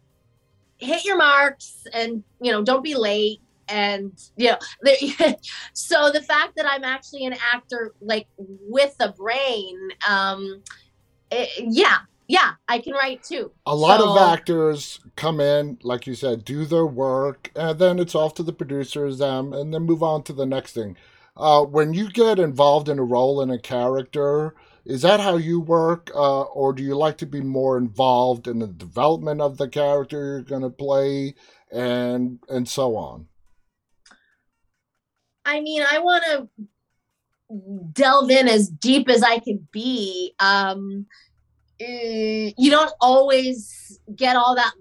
hit 0.78 1.04
your 1.04 1.16
marks 1.16 1.86
and 1.92 2.24
you 2.40 2.50
know 2.50 2.62
don't 2.62 2.82
be 2.82 2.94
late 2.94 3.40
and 3.68 4.30
you 4.36 4.50
know 4.50 4.58
so 5.74 6.10
the 6.10 6.22
fact 6.22 6.56
that 6.56 6.66
i'm 6.66 6.84
actually 6.84 7.26
an 7.26 7.34
actor 7.52 7.92
like 8.00 8.26
with 8.38 8.94
a 9.00 9.12
brain 9.12 9.76
um 10.08 10.62
it, 11.30 11.48
yeah 11.68 11.98
yeah 12.30 12.52
i 12.68 12.78
can 12.78 12.92
write 12.94 13.22
too. 13.22 13.50
A 13.66 13.74
lot 13.74 14.00
so, 14.00 14.10
of 14.10 14.32
actors 14.32 15.00
come 15.16 15.40
in 15.40 15.78
like 15.82 16.06
you 16.06 16.14
said 16.14 16.44
do 16.44 16.64
their 16.64 16.86
work 16.86 17.50
and 17.56 17.78
then 17.78 17.98
it's 17.98 18.14
off 18.14 18.34
to 18.34 18.42
the 18.42 18.52
producers 18.52 19.20
um, 19.20 19.52
and 19.52 19.74
then 19.74 19.82
move 19.82 20.02
on 20.02 20.22
to 20.24 20.32
the 20.32 20.46
next 20.46 20.72
thing. 20.72 20.96
Uh, 21.36 21.62
when 21.62 21.94
you 21.94 22.10
get 22.10 22.38
involved 22.38 22.88
in 22.88 22.98
a 22.98 23.04
role 23.04 23.40
in 23.40 23.50
a 23.50 23.58
character 23.58 24.54
is 24.84 25.02
that 25.02 25.20
how 25.20 25.36
you 25.36 25.60
work? 25.60 26.10
Uh, 26.14 26.42
or 26.42 26.72
do 26.72 26.82
you 26.82 26.96
like 26.96 27.18
to 27.18 27.26
be 27.26 27.40
more 27.40 27.76
involved 27.76 28.48
in 28.48 28.58
the 28.58 28.66
development 28.66 29.40
of 29.40 29.58
the 29.58 29.68
character 29.68 30.16
you're 30.16 30.42
going 30.42 30.62
to 30.62 30.70
play 30.70 31.34
and 31.70 32.38
and 32.48 32.68
so 32.68 32.96
on? 32.96 33.26
I 35.44 35.60
mean 35.60 35.82
i 35.90 35.98
want 35.98 36.24
to 36.24 36.48
delve 37.92 38.30
in 38.30 38.46
as 38.46 38.68
deep 38.68 39.08
as 39.08 39.22
i 39.22 39.38
can 39.38 39.66
be. 39.72 40.34
Um 40.38 41.06
you 41.80 42.70
don't 42.70 42.92
always 43.00 44.00
get 44.14 44.36
all 44.36 44.54
that 44.54 44.72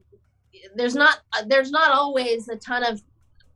there's 0.75 0.95
not 0.95 1.19
there's 1.47 1.71
not 1.71 1.91
always 1.91 2.47
a 2.49 2.55
ton 2.57 2.83
of 2.83 3.01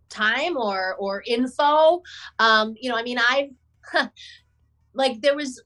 time 0.10 0.58
or 0.58 0.96
or 0.96 1.24
info 1.28 2.02
um 2.40 2.76
you 2.80 2.90
know 2.90 2.96
i 2.96 3.04
mean 3.04 3.20
i've 3.30 3.50
like 4.94 5.20
there 5.22 5.36
was 5.36 5.62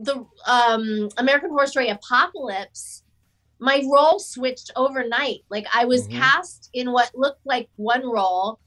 the 0.00 0.24
um 0.46 1.08
american 1.18 1.50
horror 1.50 1.66
story 1.66 1.88
apocalypse 1.88 3.02
my 3.60 3.82
role 3.92 4.18
switched 4.18 4.70
overnight 4.74 5.40
like 5.50 5.66
i 5.72 5.84
was 5.84 6.08
mm-hmm. 6.08 6.18
cast 6.18 6.70
in 6.72 6.90
what 6.90 7.10
looked 7.14 7.44
like 7.44 7.68
one 7.76 8.04
role 8.08 8.58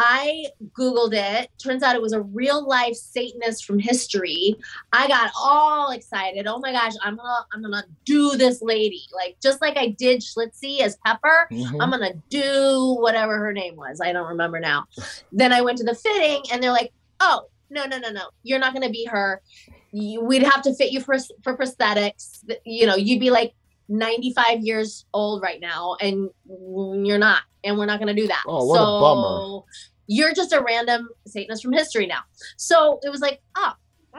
I 0.00 0.46
Googled 0.78 1.12
it. 1.12 1.50
Turns 1.58 1.82
out 1.82 1.96
it 1.96 2.02
was 2.02 2.12
a 2.12 2.20
real 2.20 2.64
life 2.64 2.94
Satanist 2.94 3.64
from 3.64 3.80
history. 3.80 4.54
I 4.92 5.08
got 5.08 5.32
all 5.36 5.90
excited. 5.90 6.46
Oh 6.46 6.60
my 6.60 6.70
gosh, 6.70 6.92
I'm 7.02 7.16
gonna 7.16 7.46
I'm 7.52 7.62
gonna 7.62 7.82
do 8.04 8.36
this 8.36 8.62
lady. 8.62 9.02
Like 9.12 9.38
just 9.42 9.60
like 9.60 9.76
I 9.76 9.88
did 9.88 10.20
Schlitzie 10.20 10.82
as 10.82 10.96
Pepper, 11.04 11.48
mm-hmm. 11.50 11.80
I'm 11.80 11.90
gonna 11.90 12.14
do 12.30 12.96
whatever 13.00 13.38
her 13.38 13.52
name 13.52 13.74
was. 13.74 14.00
I 14.00 14.12
don't 14.12 14.28
remember 14.28 14.60
now. 14.60 14.84
then 15.32 15.52
I 15.52 15.62
went 15.62 15.78
to 15.78 15.84
the 15.84 15.96
fitting 15.96 16.44
and 16.52 16.62
they're 16.62 16.70
like, 16.70 16.92
oh, 17.18 17.46
no, 17.68 17.84
no, 17.86 17.98
no, 17.98 18.10
no. 18.10 18.28
You're 18.44 18.60
not 18.60 18.74
gonna 18.74 18.90
be 18.90 19.04
her. 19.06 19.42
You, 19.90 20.22
we'd 20.22 20.44
have 20.44 20.62
to 20.62 20.74
fit 20.76 20.92
you 20.92 21.00
for 21.00 21.16
for 21.42 21.56
prosthetics. 21.56 22.44
You 22.64 22.86
know, 22.86 22.94
you'd 22.94 23.18
be 23.18 23.30
like 23.30 23.52
95 23.88 24.60
years 24.60 25.06
old 25.14 25.42
right 25.42 25.60
now 25.60 25.96
and 26.00 26.28
you're 26.46 27.18
not 27.18 27.42
and 27.64 27.76
we're 27.78 27.86
not 27.86 27.98
going 27.98 28.14
to 28.14 28.20
do 28.20 28.28
that. 28.28 28.42
Oh 28.46 28.66
what 28.66 28.76
so 28.76 28.82
a 28.82 29.00
bummer. 29.00 29.60
you're 30.06 30.34
just 30.34 30.52
a 30.52 30.62
random 30.62 31.08
satanist 31.26 31.62
from 31.62 31.72
history 31.72 32.06
now. 32.06 32.20
So 32.56 33.00
it 33.02 33.10
was 33.10 33.20
like 33.20 33.40
oh 33.56 33.72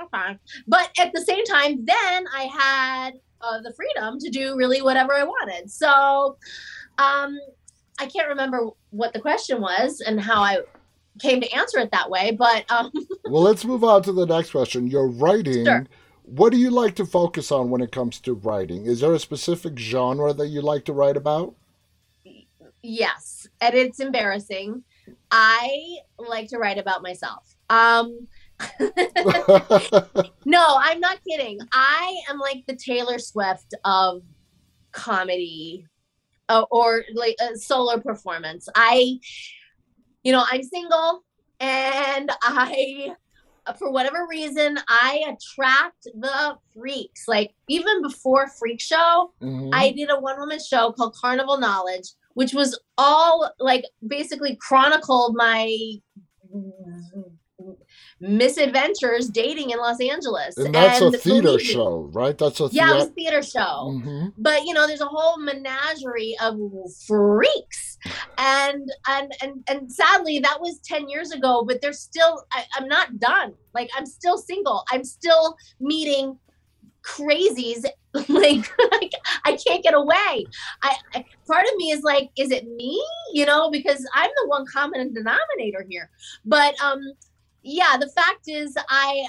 okay 0.03 0.37
but 0.67 0.89
at 0.99 1.11
the 1.13 1.21
same 1.21 1.43
time 1.45 1.83
then 1.83 2.25
i 2.33 2.43
had 2.43 3.11
uh, 3.41 3.59
the 3.61 3.73
freedom 3.73 4.17
to 4.19 4.29
do 4.29 4.55
really 4.55 4.81
whatever 4.81 5.13
i 5.13 5.23
wanted. 5.23 5.69
So 5.69 6.37
um 6.97 7.37
i 7.99 8.05
can't 8.05 8.27
remember 8.27 8.69
what 8.91 9.13
the 9.13 9.19
question 9.19 9.61
was 9.61 10.01
and 10.01 10.19
how 10.19 10.41
i 10.41 10.59
came 11.19 11.41
to 11.41 11.51
answer 11.51 11.79
it 11.79 11.91
that 11.91 12.09
way 12.09 12.31
but 12.31 12.69
um 12.71 12.91
well 13.25 13.41
let's 13.41 13.65
move 13.65 13.83
on 13.83 14.01
to 14.03 14.13
the 14.13 14.25
next 14.25 14.51
question. 14.51 14.87
You're 14.87 15.09
writing 15.09 15.65
sure 15.65 15.85
what 16.29 16.51
do 16.51 16.57
you 16.57 16.69
like 16.69 16.95
to 16.95 17.05
focus 17.05 17.51
on 17.51 17.69
when 17.69 17.81
it 17.81 17.91
comes 17.91 18.19
to 18.21 18.33
writing? 18.33 18.85
Is 18.85 18.99
there 19.01 19.13
a 19.13 19.19
specific 19.19 19.77
genre 19.77 20.33
that 20.33 20.47
you 20.47 20.61
like 20.61 20.85
to 20.85 20.93
write 20.93 21.17
about? 21.17 21.55
Yes, 22.81 23.47
and 23.59 23.75
it's 23.75 23.99
embarrassing. 23.99 24.83
I 25.31 25.97
like 26.17 26.49
to 26.49 26.57
write 26.57 26.77
about 26.77 27.01
myself. 27.01 27.55
Um 27.69 28.27
no, 30.45 30.77
I'm 30.79 30.99
not 30.99 31.19
kidding. 31.27 31.59
I 31.71 32.15
am 32.29 32.39
like 32.39 32.65
the 32.67 32.75
Taylor 32.75 33.17
Swift 33.17 33.73
of 33.85 34.21
comedy 34.91 35.85
uh, 36.49 36.65
or 36.69 37.05
like 37.13 37.35
a 37.41 37.55
solo 37.57 37.99
performance. 37.99 38.67
I 38.75 39.19
you 40.23 40.31
know, 40.31 40.43
I'm 40.51 40.63
single 40.63 41.23
and 41.59 42.29
I 42.41 43.13
for 43.77 43.91
whatever 43.91 44.27
reason, 44.29 44.77
I 44.87 45.23
attract 45.27 46.05
the 46.15 46.57
freaks. 46.73 47.27
Like 47.27 47.53
even 47.67 48.01
before 48.01 48.47
Freak 48.47 48.81
Show, 48.81 49.33
mm-hmm. 49.41 49.69
I 49.73 49.91
did 49.91 50.09
a 50.09 50.19
one 50.19 50.39
woman 50.39 50.59
show 50.59 50.91
called 50.91 51.15
Carnival 51.15 51.59
Knowledge, 51.59 52.09
which 52.33 52.53
was 52.53 52.79
all 52.97 53.51
like 53.59 53.85
basically 54.07 54.55
chronicled 54.55 55.35
my 55.35 55.75
misadventures 58.19 59.29
dating 59.29 59.69
in 59.69 59.77
Los 59.77 59.99
Angeles. 60.01 60.57
And 60.57 60.75
that's 60.75 61.01
and 61.01 61.15
a 61.15 61.17
theater 61.17 61.59
show, 61.59 62.09
right? 62.11 62.37
That's 62.37 62.59
a 62.59 62.69
yeah, 62.71 62.91
it 62.91 62.95
was 62.95 63.07
a 63.07 63.11
theater 63.11 63.41
show. 63.41 63.59
Mm-hmm. 63.59 64.27
But 64.37 64.63
you 64.65 64.73
know, 64.73 64.87
there's 64.87 65.01
a 65.01 65.07
whole 65.07 65.37
menagerie 65.39 66.35
of 66.41 66.57
freaks, 67.07 67.97
and 68.37 68.91
and 69.07 69.33
and 69.41 69.63
and 69.69 69.91
sadly, 69.91 70.39
that 70.39 70.59
was 70.59 70.79
ten 70.83 71.09
years 71.09 71.31
ago. 71.31 71.63
But 71.65 71.81
there's 71.81 71.99
still, 71.99 72.43
I, 72.51 72.65
I'm 72.75 72.87
not 72.87 73.19
done. 73.19 73.53
Like 73.73 73.89
I'm 73.95 74.05
still 74.05 74.37
single. 74.37 74.83
I'm 74.91 75.03
still 75.03 75.55
meeting 75.79 76.37
crazies 77.01 77.85
like, 78.13 78.69
like 78.91 79.11
i 79.45 79.57
can't 79.65 79.83
get 79.83 79.93
away 79.93 80.45
I, 80.81 80.95
I, 81.13 81.25
part 81.47 81.63
of 81.63 81.75
me 81.77 81.91
is 81.91 82.01
like 82.03 82.29
is 82.37 82.51
it 82.51 82.67
me 82.67 83.01
you 83.33 83.45
know 83.45 83.69
because 83.71 84.05
i'm 84.13 84.29
the 84.41 84.47
one 84.47 84.65
common 84.65 85.13
denominator 85.13 85.85
here 85.87 86.09
but 86.43 86.79
um 86.81 86.99
yeah, 87.63 87.97
the 87.97 88.09
fact 88.09 88.47
is, 88.47 88.75
I 88.89 89.27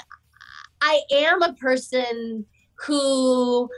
I 0.81 1.01
am 1.11 1.43
a 1.43 1.53
person 1.55 2.47
who 2.87 3.69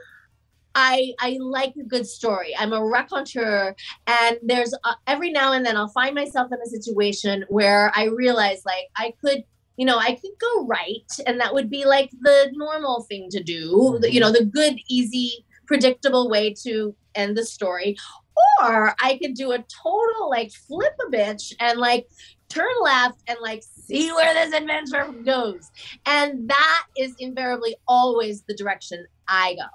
I 0.74 1.12
I 1.20 1.38
like 1.40 1.74
a 1.76 1.84
good 1.84 2.06
story. 2.06 2.54
I'm 2.58 2.72
a 2.72 2.84
raconteur, 2.84 3.74
and 4.06 4.38
there's 4.42 4.72
a, 4.72 4.94
every 5.06 5.30
now 5.30 5.52
and 5.52 5.64
then 5.64 5.76
I'll 5.76 5.88
find 5.88 6.14
myself 6.14 6.50
in 6.52 6.58
a 6.60 6.66
situation 6.66 7.44
where 7.48 7.92
I 7.94 8.04
realize 8.04 8.62
like 8.64 8.88
I 8.96 9.14
could, 9.20 9.44
you 9.76 9.86
know, 9.86 9.98
I 9.98 10.12
could 10.12 10.32
go 10.40 10.66
right, 10.66 11.10
and 11.26 11.40
that 11.40 11.54
would 11.54 11.70
be 11.70 11.84
like 11.84 12.10
the 12.20 12.50
normal 12.54 13.02
thing 13.08 13.28
to 13.30 13.42
do. 13.42 13.98
You 14.02 14.20
know, 14.20 14.32
the 14.32 14.44
good, 14.44 14.78
easy, 14.88 15.44
predictable 15.66 16.28
way 16.30 16.54
to 16.64 16.94
end 17.14 17.36
the 17.36 17.44
story. 17.44 17.96
Or 18.62 18.94
I 19.00 19.18
could 19.22 19.34
do 19.34 19.52
a 19.52 19.64
total 19.82 20.30
like 20.30 20.52
flip 20.52 20.94
a 21.06 21.10
bitch 21.10 21.52
and 21.60 21.78
like 21.78 22.06
turn 22.52 22.72
left 22.82 23.18
and 23.28 23.38
like 23.40 23.62
see 23.62 24.12
where 24.12 24.34
this 24.34 24.54
adventure 24.54 25.12
goes. 25.24 25.70
And 26.06 26.48
that 26.48 26.84
is 26.96 27.14
invariably 27.18 27.76
always 27.88 28.42
the 28.42 28.54
direction 28.54 29.06
I 29.28 29.54
go. 29.54 29.68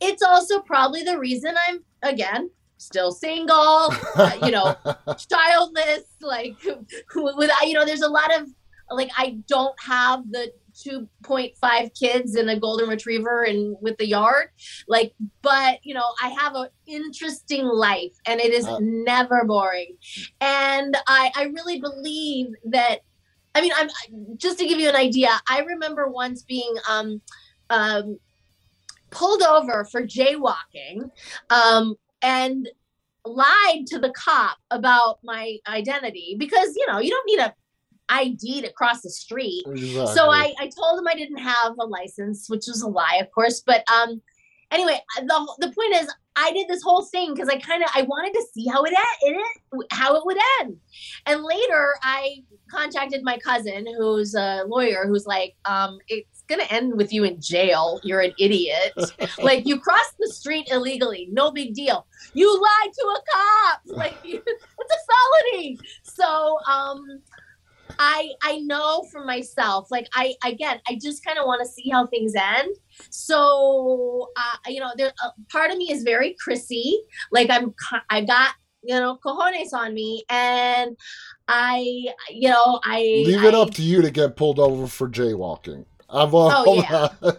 It's 0.00 0.22
also 0.22 0.60
probably 0.60 1.02
the 1.02 1.18
reason 1.18 1.54
I'm, 1.68 1.84
again, 2.02 2.50
still 2.76 3.12
single, 3.12 3.92
uh, 4.16 4.32
you 4.42 4.50
know, 4.50 4.76
childless, 5.30 6.04
like, 6.20 6.54
with, 7.14 7.50
you 7.64 7.72
know, 7.72 7.84
there's 7.84 8.02
a 8.02 8.08
lot 8.08 8.38
of, 8.38 8.48
like, 8.90 9.10
I 9.16 9.38
don't 9.48 9.74
have 9.80 10.30
the 10.30 10.52
2.5 10.86 11.98
kids 11.98 12.34
and 12.34 12.50
a 12.50 12.58
golden 12.58 12.88
retriever 12.88 13.42
and 13.42 13.76
with 13.80 13.96
the 13.98 14.06
yard. 14.06 14.48
Like 14.88 15.14
but 15.42 15.78
you 15.82 15.94
know 15.94 16.04
i 16.22 16.28
have 16.28 16.54
an 16.54 16.68
interesting 16.86 17.66
life 17.66 18.12
and 18.26 18.40
it 18.40 18.52
is 18.52 18.66
uh, 18.66 18.78
never 18.80 19.44
boring. 19.44 19.96
And 20.40 20.96
i 21.06 21.30
i 21.36 21.44
really 21.44 21.80
believe 21.80 22.48
that 22.66 23.00
i 23.54 23.60
mean 23.60 23.72
i'm 23.76 23.88
just 24.36 24.58
to 24.58 24.66
give 24.66 24.78
you 24.78 24.88
an 24.88 24.96
idea 24.96 25.28
i 25.48 25.60
remember 25.60 26.08
once 26.08 26.42
being 26.42 26.74
um 26.88 27.20
um 27.70 28.18
pulled 29.10 29.42
over 29.42 29.84
for 29.84 30.02
jaywalking 30.02 31.10
um 31.50 31.94
and 32.22 32.68
lied 33.24 33.86
to 33.86 33.98
the 33.98 34.10
cop 34.10 34.56
about 34.70 35.18
my 35.22 35.56
identity 35.68 36.36
because 36.38 36.74
you 36.76 36.86
know 36.86 36.98
you 36.98 37.10
don't 37.10 37.26
need 37.26 37.40
a 37.40 37.54
ID 38.10 38.62
to 38.62 38.68
across 38.68 39.02
the 39.02 39.10
street. 39.10 39.64
Exactly. 39.66 40.14
So 40.14 40.30
I, 40.30 40.52
I 40.58 40.68
told 40.68 40.98
him 40.98 41.06
I 41.08 41.14
didn't 41.14 41.38
have 41.38 41.74
a 41.78 41.84
license, 41.84 42.48
which 42.48 42.64
was 42.66 42.82
a 42.82 42.88
lie, 42.88 43.18
of 43.20 43.30
course. 43.30 43.62
But 43.64 43.84
um, 43.90 44.20
anyway, 44.70 45.00
the 45.18 45.54
the 45.58 45.72
point 45.72 45.94
is, 45.94 46.12
I 46.36 46.52
did 46.52 46.68
this 46.68 46.82
whole 46.82 47.04
thing 47.04 47.34
because 47.34 47.48
I 47.48 47.58
kind 47.58 47.82
of 47.82 47.90
I 47.94 48.02
wanted 48.02 48.32
to 48.34 48.44
see 48.52 48.66
how 48.66 48.82
it, 48.84 48.94
it 49.22 49.46
how 49.90 50.16
it 50.16 50.24
would 50.24 50.38
end. 50.60 50.76
And 51.26 51.42
later, 51.42 51.94
I 52.02 52.44
contacted 52.70 53.22
my 53.22 53.38
cousin, 53.38 53.86
who's 53.98 54.34
a 54.34 54.64
lawyer, 54.66 55.06
who's 55.06 55.26
like, 55.26 55.54
um, 55.64 55.98
it's 56.08 56.44
gonna 56.48 56.66
end 56.70 56.96
with 56.96 57.12
you 57.12 57.24
in 57.24 57.40
jail. 57.40 58.00
You're 58.02 58.20
an 58.20 58.32
idiot. 58.38 58.92
like 59.42 59.66
you 59.66 59.80
crossed 59.80 60.16
the 60.18 60.28
street 60.28 60.68
illegally, 60.70 61.28
no 61.30 61.50
big 61.50 61.74
deal. 61.74 62.06
You 62.34 62.52
lied 62.60 62.92
to 62.92 63.06
a 63.06 63.20
cop. 63.32 63.80
Like 63.86 64.16
it's 64.24 64.44
a 64.46 65.52
felony. 65.52 65.78
So 66.02 66.58
um 66.68 67.20
I 67.98 68.30
I 68.42 68.58
know 68.60 69.04
for 69.10 69.24
myself, 69.24 69.88
like 69.90 70.08
I 70.14 70.34
again, 70.44 70.80
I 70.88 70.98
just 71.00 71.24
kind 71.24 71.38
of 71.38 71.46
want 71.46 71.60
to 71.62 71.68
see 71.68 71.90
how 71.90 72.06
things 72.06 72.34
end. 72.34 72.76
So 73.10 74.30
uh, 74.36 74.56
you 74.68 74.80
know, 74.80 74.90
there 74.96 75.12
uh, 75.24 75.30
part 75.50 75.70
of 75.70 75.78
me 75.78 75.90
is 75.90 76.02
very 76.02 76.36
Chrissy. 76.42 77.02
Like 77.30 77.50
I'm, 77.50 77.74
I 78.10 78.22
got 78.22 78.54
you 78.82 78.94
know, 78.94 79.18
cojones 79.24 79.72
on 79.72 79.94
me. 79.94 80.24
And 80.28 80.96
I, 81.48 81.78
you 82.30 82.48
know, 82.48 82.80
I 82.84 83.00
leave 83.00 83.44
it 83.44 83.54
I, 83.54 83.58
up 83.58 83.74
to 83.74 83.82
you 83.82 84.02
to 84.02 84.10
get 84.10 84.36
pulled 84.36 84.58
over 84.58 84.86
for 84.86 85.08
jaywalking. 85.08 85.84
I've 86.08 86.30
oh, 86.32 86.74
yeah. 86.74 87.08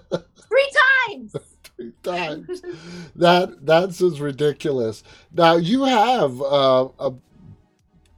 three 0.48 0.72
times. 1.10 1.36
times. 2.04 2.62
that 3.16 3.66
that's 3.66 4.02
as 4.02 4.22
ridiculous. 4.22 5.04
Now 5.34 5.56
you 5.56 5.84
have 5.84 6.42
uh, 6.42 6.88
a 7.00 7.14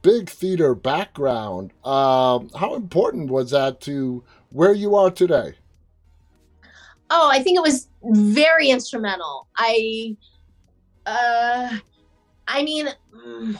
big 0.04 0.28
theater 0.28 0.74
background. 0.74 1.72
Um, 1.82 2.50
how 2.54 2.74
important 2.76 3.30
was 3.30 3.50
that 3.50 3.80
to 3.82 4.22
where 4.50 4.74
you 4.74 4.94
are 4.94 5.10
today? 5.10 5.54
Oh, 7.10 7.28
I 7.32 7.42
think 7.42 7.56
it 7.56 7.62
was 7.62 7.88
very 8.02 8.68
instrumental. 8.68 9.48
I, 9.56 10.16
uh, 11.06 11.78
I 12.46 12.62
mean, 12.62 12.88
mm, 13.14 13.56
uh, 13.56 13.58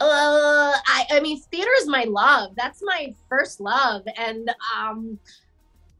I, 0.00 1.06
I 1.10 1.20
mean, 1.20 1.40
theater 1.40 1.70
is 1.78 1.88
my 1.88 2.04
love. 2.04 2.52
That's 2.56 2.80
my 2.82 3.12
first 3.28 3.60
love, 3.60 4.02
and 4.16 4.50
um, 4.74 5.18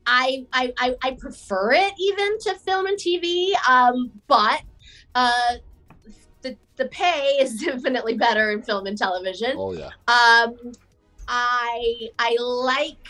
I, 0.06 0.46
I, 0.52 0.72
I, 0.78 0.94
I 1.02 1.10
prefer 1.12 1.72
it 1.72 1.92
even 1.98 2.38
to 2.40 2.54
film 2.54 2.86
and 2.86 2.96
TV. 2.96 3.50
Um, 3.68 4.10
but 4.28 4.62
uh, 5.14 5.54
the 6.42 6.56
the 6.76 6.86
pay 6.86 7.38
is 7.40 7.60
definitely 7.64 8.14
better 8.14 8.50
in 8.52 8.62
film 8.62 8.86
and 8.86 8.96
television. 8.96 9.52
Oh 9.56 9.72
yeah. 9.72 9.90
Um, 10.08 10.72
I 11.28 12.08
I 12.18 12.36
like 12.40 13.06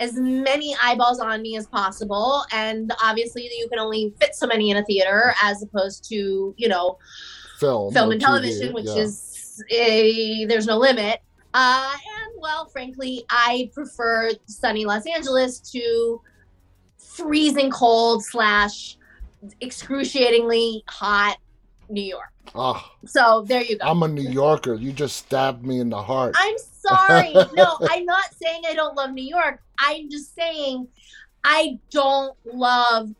as 0.00 0.14
many 0.14 0.76
eyeballs 0.82 1.20
on 1.20 1.42
me 1.42 1.56
as 1.56 1.66
possible. 1.66 2.44
And 2.52 2.92
obviously, 3.02 3.42
you 3.42 3.68
can 3.68 3.78
only 3.78 4.14
fit 4.20 4.34
so 4.34 4.46
many 4.46 4.70
in 4.70 4.76
a 4.76 4.84
theater 4.84 5.34
as 5.42 5.62
opposed 5.62 6.08
to, 6.10 6.54
you 6.56 6.68
know, 6.68 6.98
film, 7.58 7.92
film 7.92 8.12
and 8.12 8.20
television, 8.20 8.68
TV, 8.68 8.74
which 8.74 8.86
yeah. 8.86 9.02
is 9.02 9.62
a, 9.70 10.44
there's 10.46 10.66
no 10.66 10.78
limit. 10.78 11.20
Uh, 11.54 11.92
and 11.92 12.34
well, 12.40 12.66
frankly, 12.66 13.24
I 13.30 13.70
prefer 13.74 14.30
sunny 14.46 14.84
Los 14.84 15.06
Angeles 15.06 15.58
to 15.72 16.20
freezing 16.98 17.70
cold 17.70 18.24
slash 18.24 18.96
excruciatingly 19.60 20.84
hot 20.88 21.38
New 21.88 22.02
York. 22.02 22.32
Oh, 22.54 22.82
so 23.04 23.44
there 23.46 23.62
you 23.62 23.78
go. 23.78 23.86
I'm 23.86 24.02
a 24.02 24.08
New 24.08 24.28
Yorker. 24.28 24.74
You 24.74 24.92
just 24.92 25.16
stabbed 25.16 25.64
me 25.64 25.80
in 25.80 25.90
the 25.90 26.02
heart. 26.02 26.34
I'm 26.36 26.56
sorry. 26.58 27.32
no, 27.54 27.76
I'm 27.88 28.04
not 28.04 28.34
saying 28.34 28.62
I 28.68 28.74
don't 28.74 28.96
love 28.96 29.10
New 29.12 29.24
York. 29.24 29.60
I'm 29.78 30.10
just 30.10 30.34
saying 30.34 30.88
I 31.44 31.78
don't 31.90 32.36
love 32.44 33.10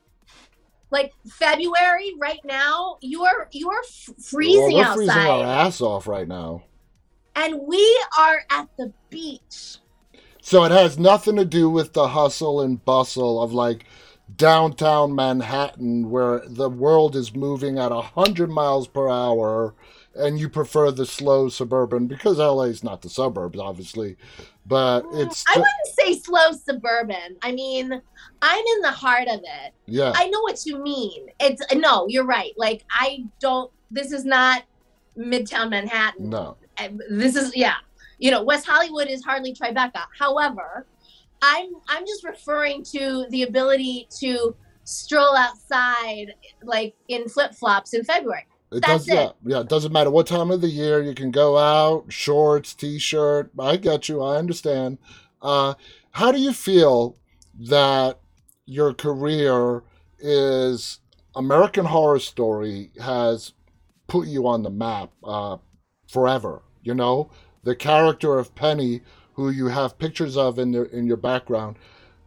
like 0.90 1.12
February 1.28 2.14
right 2.18 2.40
now. 2.44 2.96
You 3.00 3.25
are 3.25 3.48
you 3.52 3.70
are 3.70 3.82
freezing 4.22 4.75
well, 4.75 4.75
we're 4.75 4.84
outside. 4.84 4.96
freezing 4.96 5.30
our 5.30 5.44
ass 5.44 5.80
off 5.80 6.06
right 6.06 6.28
now. 6.28 6.64
And 7.37 7.60
we 7.66 8.04
are 8.18 8.40
at 8.50 8.68
the 8.78 8.92
beach. 9.10 9.78
So 10.40 10.64
it 10.64 10.72
has 10.72 10.98
nothing 10.98 11.37
to 11.37 11.44
do 11.44 11.68
with 11.68 11.92
the 11.92 12.08
hustle 12.08 12.62
and 12.62 12.82
bustle 12.84 13.42
of 13.42 13.52
like 13.52 13.84
downtown 14.37 15.14
Manhattan 15.14 16.11
where 16.11 16.42
the 16.47 16.68
world 16.68 17.16
is 17.16 17.35
moving 17.35 17.78
at 17.78 17.90
100 17.90 18.50
miles 18.50 18.87
per 18.87 19.08
hour 19.08 19.75
and 20.14 20.38
you 20.38 20.49
prefer 20.49 20.90
the 20.90 21.06
slow 21.06 21.49
suburban 21.49 22.06
because 22.06 22.38
LA 22.38 22.64
is 22.64 22.85
not 22.85 23.02
the 23.02 23.09
suburbs 23.09 23.59
obviously 23.59 24.16
but 24.66 25.02
mm, 25.02 25.26
it's 25.26 25.44
I 25.48 25.57
wouldn't 25.57 25.98
say 25.98 26.18
slow 26.18 26.52
suburban. 26.52 27.37
I 27.42 27.52
mean 27.52 27.90
I'm 28.42 28.64
in 28.76 28.81
the 28.83 28.90
heart 28.90 29.29
of 29.29 29.40
it. 29.40 29.72
Yeah. 29.87 30.12
I 30.14 30.29
know 30.29 30.40
what 30.42 30.64
you 30.66 30.83
mean. 30.83 31.29
It's 31.40 31.62
no 31.74 32.07
you're 32.07 32.26
right. 32.26 32.52
Like 32.57 32.85
I 32.90 33.24
don't 33.40 33.70
this 33.90 34.12
is 34.12 34.24
not 34.24 34.64
midtown 35.16 35.70
Manhattan. 35.70 36.29
No. 36.29 36.57
This 37.11 37.35
is 37.35 37.57
yeah 37.57 37.76
you 38.18 38.31
know 38.31 38.42
West 38.42 38.66
Hollywood 38.66 39.09
is 39.09 39.24
hardly 39.24 39.55
Tribeca. 39.55 40.05
However 40.16 40.87
I'm 41.42 41.70
I'm 41.88 42.07
just 42.07 42.24
referring 42.24 42.83
to 42.92 43.27
the 43.31 43.42
ability 43.44 44.09
to 44.20 44.55
stroll 44.85 45.37
outside 45.37 46.35
like 46.62 46.94
in 47.09 47.29
flip 47.29 47.55
flops 47.55 47.94
in 47.94 48.05
February. 48.05 48.46
It 48.70 48.83
That's 48.87 49.07
does, 49.07 49.09
it. 49.09 49.14
Yeah, 49.14 49.31
yeah. 49.44 49.61
It 49.61 49.68
doesn't 49.68 49.92
matter 49.92 50.11
what 50.11 50.27
time 50.27 50.51
of 50.51 50.61
the 50.61 50.68
year. 50.68 51.03
You 51.03 51.14
can 51.14 51.31
go 51.31 51.57
out, 51.57 52.12
shorts, 52.12 52.74
t-shirt. 52.74 53.51
I 53.59 53.77
get 53.77 54.09
you. 54.09 54.22
I 54.22 54.37
understand. 54.37 54.98
Uh, 55.40 55.74
how 56.11 56.33
do 56.33 56.38
you 56.38 56.53
feel 56.53 57.16
that 57.61 58.18
your 58.66 58.92
career 58.92 59.85
is 60.18 61.01
American 61.35 61.87
Horror 61.87 62.18
Story 62.18 62.90
has 63.01 63.53
put 64.07 64.27
you 64.27 64.46
on 64.46 64.62
the 64.62 64.70
map 64.70 65.12
uh, 65.24 65.57
forever? 66.09 66.62
You 66.83 66.94
know, 66.94 67.31
the 67.62 67.74
character 67.74 68.38
of 68.38 68.55
Penny 68.55 69.01
who 69.38 69.51
you 69.51 69.68
have 69.68 69.96
pictures 69.98 70.37
of 70.37 70.59
in 70.59 70.72
your 70.72 70.87
in 70.87 71.07
your 71.07 71.16
background. 71.16 71.77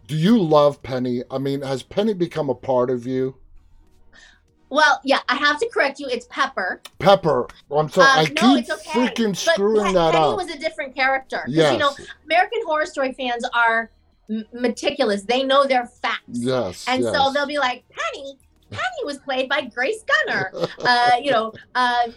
Do 0.07 0.15
you 0.15 0.41
love 0.41 0.81
Penny? 0.81 1.23
I 1.29 1.39
mean, 1.39 1.61
has 1.61 1.83
Penny 1.83 2.13
become 2.13 2.49
a 2.49 2.55
part 2.55 2.89
of 2.89 3.05
you? 3.05 3.35
Well, 4.69 5.01
yeah, 5.03 5.19
I 5.27 5.35
have 5.35 5.59
to 5.59 5.67
correct 5.67 5.99
you. 5.99 6.07
It's 6.07 6.25
Pepper. 6.29 6.81
Pepper. 6.99 7.49
I'm 7.69 7.89
sorry. 7.89 8.07
Um, 8.07 8.17
I 8.17 8.41
no, 8.41 8.55
keep 8.55 8.71
okay. 8.71 8.91
freaking 8.91 9.35
screwing 9.35 9.87
but 9.87 9.91
that 9.91 10.11
Penny 10.13 10.23
up. 10.23 10.37
Penny 10.39 10.47
was 10.47 10.55
a 10.55 10.57
different 10.57 10.95
character. 10.95 11.43
Yes. 11.49 11.73
You 11.73 11.79
know, 11.79 11.91
American 12.23 12.59
Horror 12.65 12.85
Story 12.85 13.11
fans 13.11 13.45
are 13.53 13.91
meticulous. 14.53 15.23
They 15.23 15.43
know 15.43 15.67
their 15.67 15.87
facts. 15.87 16.21
Yes. 16.29 16.85
And 16.87 17.03
yes. 17.03 17.13
so 17.13 17.33
they'll 17.33 17.45
be 17.45 17.59
like, 17.59 17.83
Penny, 17.89 18.37
Penny 18.69 19.03
was 19.03 19.17
played 19.17 19.49
by 19.49 19.63
Grace 19.63 20.05
Gummer, 20.05 20.69
uh, 20.79 21.17
you 21.21 21.31
know, 21.31 21.51
um, 21.75 22.13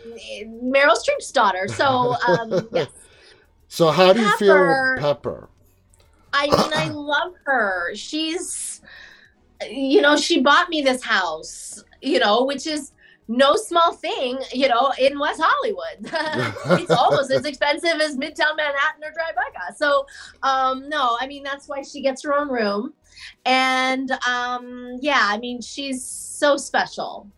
Meryl 0.62 0.94
Streep's 0.94 1.32
daughter. 1.32 1.66
So, 1.66 2.14
um, 2.28 2.68
yes. 2.72 2.86
So 3.74 3.90
how 3.90 4.12
do 4.12 4.20
you 4.20 4.36
feel 4.36 4.94
Pepper? 4.98 5.48
I 6.32 6.46
mean, 6.46 6.72
I 6.72 6.88
love 6.94 7.32
her. 7.42 7.92
She's, 7.96 8.80
you 9.68 10.00
know, 10.00 10.16
she 10.16 10.40
bought 10.40 10.68
me 10.68 10.82
this 10.82 11.02
house, 11.02 11.82
you 12.00 12.20
know, 12.20 12.44
which 12.44 12.68
is 12.68 12.92
no 13.26 13.56
small 13.56 13.92
thing, 13.92 14.38
you 14.52 14.68
know, 14.68 14.92
in 14.96 15.18
West 15.18 15.40
Hollywood. 15.42 16.08
it's 16.80 16.92
almost 16.92 17.32
as 17.32 17.44
expensive 17.44 18.00
as 18.00 18.16
Midtown 18.16 18.56
Manhattan 18.56 19.02
or 19.02 19.10
Tribeca. 19.10 19.74
So, 19.74 20.06
um, 20.44 20.88
no, 20.88 21.16
I 21.20 21.26
mean, 21.26 21.42
that's 21.42 21.66
why 21.66 21.82
she 21.82 22.00
gets 22.00 22.22
her 22.22 22.32
own 22.32 22.50
room. 22.50 22.94
And 23.44 24.12
um, 24.28 24.98
yeah, 25.00 25.22
I 25.22 25.38
mean, 25.38 25.60
she's 25.60 26.04
so 26.04 26.56
special. 26.56 27.28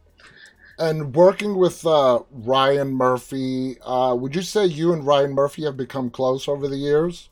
And 0.79 1.15
working 1.15 1.57
with 1.57 1.87
uh, 1.87 2.21
Ryan 2.31 2.93
Murphy, 2.93 3.79
uh, 3.81 4.15
would 4.19 4.35
you 4.35 4.43
say 4.43 4.67
you 4.67 4.93
and 4.93 5.07
Ryan 5.07 5.33
Murphy 5.33 5.65
have 5.65 5.77
become 5.77 6.11
close 6.11 6.49
over 6.49 6.69
the 6.69 6.77
years? 6.77 7.31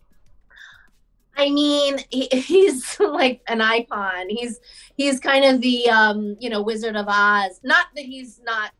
I 1.36 1.50
mean, 1.50 1.98
he, 2.10 2.26
he's 2.32 2.98
like 3.00 3.42
an 3.48 3.60
icon. 3.60 4.28
He's 4.28 4.60
he's 4.96 5.20
kind 5.20 5.44
of 5.44 5.60
the 5.60 5.90
um, 5.90 6.36
you 6.40 6.48
know 6.48 6.62
Wizard 6.62 6.96
of 6.96 7.06
Oz. 7.08 7.60
Not 7.62 7.86
that 7.94 8.04
he's 8.04 8.40
not 8.44 8.72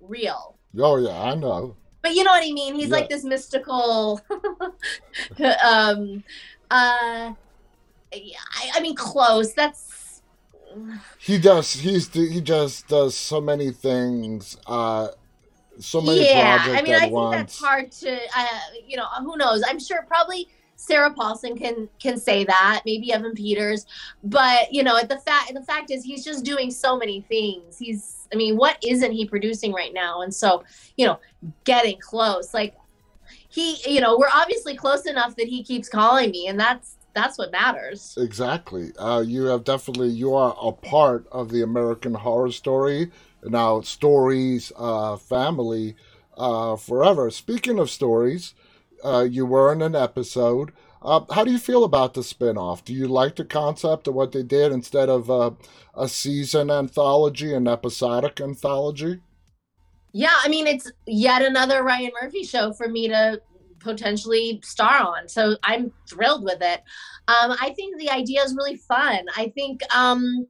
real. 0.00 0.56
Oh 0.78 0.96
yeah, 0.96 1.20
I 1.20 1.34
know. 1.34 1.76
But 2.02 2.14
you 2.14 2.24
know 2.24 2.30
what 2.30 2.44
I 2.44 2.52
mean. 2.52 2.74
He's 2.74 2.88
yeah. 2.88 2.96
like 2.96 3.08
this 3.08 3.24
mystical. 3.24 4.20
um, 5.64 6.22
uh, 6.70 7.32
I, 8.12 8.70
I 8.74 8.80
mean, 8.80 8.94
close. 8.94 9.52
That's 9.52 9.97
he 11.18 11.38
does. 11.38 11.72
He's 11.72 12.12
he 12.12 12.40
just 12.40 12.88
does 12.88 13.16
so 13.16 13.40
many 13.40 13.70
things. 13.70 14.56
Uh, 14.66 15.08
so 15.78 16.00
many 16.00 16.24
yeah, 16.24 16.58
I 16.60 16.82
mean, 16.82 16.94
I 16.94 17.00
think 17.00 17.12
once. 17.12 17.36
that's 17.36 17.60
hard 17.60 17.92
to. 17.92 18.18
Uh, 18.36 18.46
you 18.86 18.96
know, 18.96 19.06
who 19.20 19.36
knows? 19.36 19.62
I'm 19.66 19.78
sure 19.78 20.02
probably 20.08 20.48
Sarah 20.76 21.12
Paulson 21.12 21.56
can 21.56 21.88
can 21.98 22.18
say 22.18 22.44
that. 22.44 22.82
Maybe 22.84 23.12
Evan 23.12 23.34
Peters, 23.34 23.86
but 24.24 24.72
you 24.72 24.82
know, 24.82 25.00
the 25.02 25.18
fact 25.18 25.52
the 25.54 25.62
fact 25.62 25.90
is 25.90 26.04
he's 26.04 26.24
just 26.24 26.44
doing 26.44 26.70
so 26.70 26.96
many 26.96 27.20
things. 27.22 27.78
He's. 27.78 28.14
I 28.32 28.36
mean, 28.36 28.58
what 28.58 28.76
isn't 28.86 29.12
he 29.12 29.26
producing 29.26 29.72
right 29.72 29.94
now? 29.94 30.20
And 30.20 30.34
so, 30.34 30.62
you 30.98 31.06
know, 31.06 31.18
getting 31.64 31.98
close. 31.98 32.52
Like 32.52 32.76
he, 33.48 33.78
you 33.90 34.02
know, 34.02 34.18
we're 34.18 34.28
obviously 34.34 34.76
close 34.76 35.06
enough 35.06 35.34
that 35.36 35.48
he 35.48 35.62
keeps 35.62 35.88
calling 35.88 36.30
me, 36.30 36.48
and 36.48 36.60
that's 36.60 36.97
that's 37.18 37.38
what 37.38 37.52
matters. 37.52 38.16
Exactly. 38.16 38.92
Uh, 38.96 39.20
you 39.20 39.44
have 39.46 39.64
definitely 39.64 40.08
you 40.08 40.34
are 40.34 40.56
a 40.62 40.72
part 40.72 41.26
of 41.32 41.50
the 41.50 41.62
American 41.62 42.14
Horror 42.14 42.52
Story 42.52 43.10
now 43.44 43.80
stories 43.80 44.72
uh, 44.76 45.16
family 45.16 45.96
uh, 46.36 46.76
forever. 46.76 47.30
Speaking 47.30 47.78
of 47.78 47.90
stories, 47.90 48.54
uh, 49.04 49.26
you 49.28 49.46
were 49.46 49.72
in 49.72 49.82
an 49.82 49.94
episode. 49.94 50.72
Uh, 51.00 51.20
how 51.32 51.44
do 51.44 51.52
you 51.52 51.58
feel 51.58 51.84
about 51.84 52.14
the 52.14 52.22
spinoff? 52.22 52.84
Do 52.84 52.92
you 52.92 53.06
like 53.06 53.36
the 53.36 53.44
concept 53.44 54.08
of 54.08 54.14
what 54.14 54.32
they 54.32 54.42
did 54.42 54.72
instead 54.72 55.08
of 55.08 55.30
uh, 55.30 55.52
a 55.94 56.08
season 56.08 56.70
anthology, 56.70 57.54
an 57.54 57.68
episodic 57.68 58.40
anthology? 58.40 59.20
Yeah, 60.12 60.34
I 60.42 60.48
mean, 60.48 60.66
it's 60.66 60.90
yet 61.06 61.42
another 61.42 61.84
Ryan 61.84 62.10
Murphy 62.20 62.42
show 62.42 62.72
for 62.72 62.88
me 62.88 63.08
to 63.08 63.40
potentially 63.88 64.60
star 64.62 65.00
on. 65.00 65.28
So 65.28 65.56
I'm 65.64 65.92
thrilled 66.08 66.44
with 66.44 66.58
it. 66.60 66.80
Um, 67.28 67.56
I 67.60 67.72
think 67.74 67.98
the 67.98 68.10
idea 68.10 68.42
is 68.42 68.54
really 68.54 68.76
fun. 68.76 69.20
I 69.36 69.52
think, 69.54 69.80
um, 69.94 70.46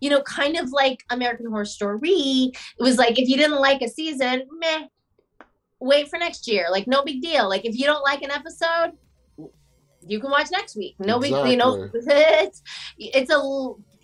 you 0.00 0.10
know, 0.10 0.20
kind 0.22 0.58
of 0.58 0.70
like 0.70 1.04
American 1.10 1.46
Horror 1.46 1.64
Story, 1.64 2.52
it 2.52 2.82
was 2.82 2.98
like 2.98 3.18
if 3.18 3.28
you 3.28 3.36
didn't 3.36 3.60
like 3.60 3.82
a 3.82 3.88
season, 3.88 4.42
meh. 4.58 4.86
wait 5.80 6.08
for 6.08 6.18
next 6.18 6.46
year. 6.46 6.66
Like 6.70 6.86
no 6.86 7.02
big 7.02 7.22
deal. 7.22 7.48
Like 7.48 7.64
if 7.64 7.76
you 7.76 7.86
don't 7.86 8.02
like 8.02 8.22
an 8.22 8.30
episode, 8.30 8.92
you 10.06 10.20
can 10.20 10.30
watch 10.30 10.48
next 10.50 10.76
week. 10.76 10.96
No 10.98 11.18
exactly. 11.18 11.42
big, 11.42 11.50
you 11.52 11.56
know, 11.56 11.88
it's 11.94 12.62
it's 12.98 13.32
a 13.32 13.38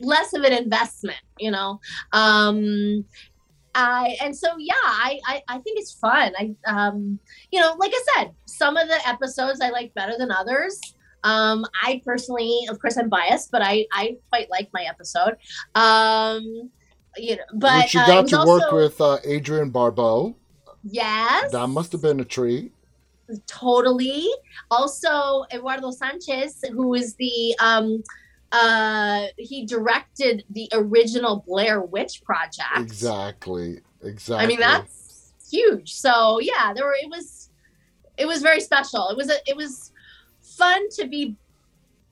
less 0.01 0.33
of 0.33 0.42
an 0.44 0.53
investment, 0.53 1.20
you 1.38 1.51
know. 1.51 1.81
Um 2.12 3.05
I 3.74 4.16
and 4.22 4.37
so 4.37 4.48
yeah, 4.59 4.74
I, 4.85 5.20
I 5.26 5.42
I 5.48 5.59
think 5.59 5.78
it's 5.78 5.92
fun. 5.92 6.33
I 6.38 6.54
um 6.66 7.18
you 7.50 7.61
know, 7.61 7.74
like 7.78 7.92
I 7.94 8.02
said, 8.14 8.33
some 8.46 8.76
of 8.76 8.88
the 8.88 9.09
episodes 9.09 9.61
I 9.61 9.70
like 9.70 9.94
better 9.94 10.16
than 10.18 10.31
others. 10.31 10.81
Um, 11.24 11.66
I 11.83 12.00
personally, 12.04 12.66
of 12.70 12.78
course, 12.81 12.96
I'm 12.96 13.09
biased, 13.09 13.50
but 13.50 13.62
I 13.62 13.87
I 13.92 14.16
quite 14.31 14.50
like 14.50 14.70
my 14.72 14.83
episode. 14.83 15.37
Um, 15.74 16.70
you 17.16 17.37
know, 17.37 17.42
but 17.54 17.85
Which 17.85 17.94
you 17.94 18.00
got 18.00 18.24
uh, 18.24 18.28
to 18.28 18.38
also, 18.38 18.48
work 18.48 18.72
with 18.72 19.00
uh, 19.00 19.18
Adrienne 19.28 19.70
Barbeau. 19.70 20.37
Yes, 20.85 21.52
that 21.52 21.66
must 21.68 21.92
have 21.92 22.02
been 22.02 22.20
a 22.20 22.24
treat. 22.24 22.72
Totally. 23.46 24.26
Also, 24.70 25.44
Eduardo 25.52 25.90
Sanchez, 25.90 26.64
who 26.72 26.94
is 26.94 27.14
the 27.16 27.54
um, 27.61 28.02
uh, 28.52 29.26
he 29.37 29.66
directed 29.66 30.44
the 30.50 30.68
original 30.72 31.44
Blair 31.46 31.80
Witch 31.80 32.22
Project. 32.24 32.76
Exactly. 32.76 33.80
Exactly. 34.02 34.44
I 34.44 34.46
mean, 34.46 34.61
that's 34.61 35.32
huge. 35.50 35.94
So 35.94 36.40
yeah, 36.40 36.72
there 36.74 36.84
were. 36.84 36.96
It 37.00 37.11
was, 37.11 37.50
it 38.16 38.26
was 38.26 38.42
very 38.42 38.61
special. 38.61 39.08
It 39.08 39.16
was 39.16 39.30
a. 39.30 39.37
It 39.46 39.56
was 39.56 39.92
fun 40.40 40.88
to 40.90 41.06
be 41.06 41.37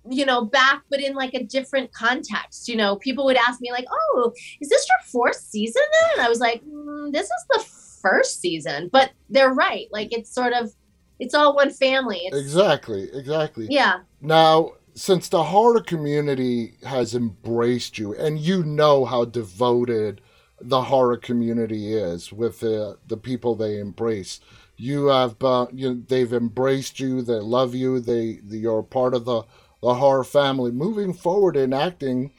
you 0.09 0.25
know 0.25 0.45
back 0.45 0.83
but 0.89 1.01
in 1.01 1.15
like 1.15 1.35
a 1.35 1.43
different 1.43 1.93
context 1.93 2.69
you 2.69 2.77
know 2.77 2.97
people 2.97 3.25
would 3.25 3.37
ask 3.37 3.61
me 3.61 3.73
like 3.73 3.87
oh 3.91 4.33
is 4.61 4.69
this 4.69 4.87
your 4.89 4.99
fourth 5.05 5.37
season 5.37 5.83
then 6.01 6.11
and 6.13 6.27
i 6.27 6.29
was 6.29 6.39
like 6.39 6.63
mm, 6.65 7.13
this 7.13 7.25
is 7.25 7.45
the 7.51 7.65
first 8.01 8.41
season 8.41 8.89
but 8.93 9.11
they're 9.31 9.53
right 9.53 9.89
like 9.91 10.13
it's 10.13 10.33
sort 10.33 10.53
of 10.53 10.73
it's 11.19 11.35
all 11.35 11.57
one 11.57 11.71
family 11.71 12.21
it's, 12.25 12.37
exactly 12.37 13.09
exactly 13.15 13.67
yeah 13.69 14.01
now 14.21 14.71
since 14.97 15.29
the 15.29 15.45
horror 15.45 15.81
community 15.81 16.75
has 16.85 17.15
embraced 17.15 17.99
you 17.99 18.15
and 18.15 18.41
you 18.41 18.65
know 18.65 19.05
how 19.05 19.25
devoted 19.25 20.21
the 20.61 20.83
horror 20.83 21.19
community 21.19 21.95
is 21.95 22.33
with 22.33 22.61
the 22.61 22.99
the 23.07 23.17
people 23.17 23.55
they 23.55 23.79
embrace 23.79 24.41
you 24.77 25.07
have 25.07 25.37
uh, 25.43 25.67
you 25.73 26.03
they've 26.09 26.33
embraced 26.33 26.99
you 26.99 27.23
they 27.23 27.35
love 27.35 27.75
you 27.75 28.01
they, 28.01 28.41
they 28.43 28.57
you're 28.57 28.83
part 28.83 29.15
of 29.15 29.25
the 29.25 29.43
the 29.83 29.95
horror 29.95 30.25
family. 30.25 30.71
Moving 30.73 31.13
forward 31.13 31.57
in 31.57 31.73
acting 31.73 32.33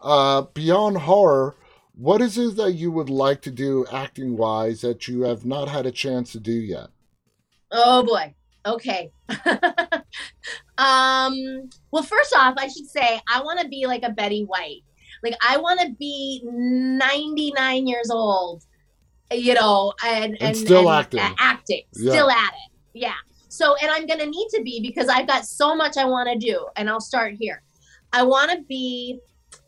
uh, 0.00 0.42
beyond 0.42 0.98
horror 0.98 1.54
what 1.94 2.22
is 2.22 2.38
it 2.38 2.56
that 2.56 2.72
you 2.72 2.90
would 2.90 3.10
like 3.10 3.42
to 3.42 3.50
do 3.50 3.84
acting 3.92 4.36
wise 4.36 4.80
that 4.80 5.06
you 5.06 5.22
have 5.22 5.44
not 5.44 5.68
had 5.68 5.84
a 5.84 5.92
chance 5.92 6.32
to 6.32 6.40
do 6.40 6.52
yet? 6.52 6.88
Oh 7.70 8.04
boy 8.04 8.34
okay 8.66 9.10
um 10.78 11.68
well 11.90 12.02
first 12.02 12.34
off 12.36 12.54
i 12.58 12.68
should 12.68 12.86
say 12.86 13.20
i 13.32 13.40
want 13.42 13.58
to 13.60 13.68
be 13.68 13.86
like 13.86 14.02
a 14.02 14.10
betty 14.10 14.44
white 14.44 14.82
like 15.22 15.34
i 15.46 15.56
want 15.56 15.80
to 15.80 15.90
be 15.98 16.42
99 16.44 17.86
years 17.86 18.10
old 18.10 18.62
you 19.32 19.54
know, 19.54 19.92
and, 20.04 20.32
and, 20.34 20.42
and 20.42 20.56
still 20.56 20.90
and, 20.90 21.00
acting, 21.00 21.34
acting, 21.38 21.82
yeah. 21.94 22.10
still 22.10 22.30
at 22.30 22.52
it. 22.52 22.72
Yeah. 22.94 23.14
So, 23.48 23.76
and 23.82 23.90
I'm 23.90 24.06
going 24.06 24.20
to 24.20 24.26
need 24.26 24.48
to 24.54 24.62
be 24.62 24.80
because 24.80 25.08
I've 25.08 25.26
got 25.26 25.44
so 25.44 25.74
much 25.74 25.96
I 25.96 26.04
want 26.04 26.28
to 26.28 26.38
do. 26.38 26.66
And 26.76 26.88
I'll 26.88 27.00
start 27.00 27.34
here. 27.38 27.62
I 28.12 28.22
want 28.22 28.50
to 28.50 28.62
be, 28.62 29.18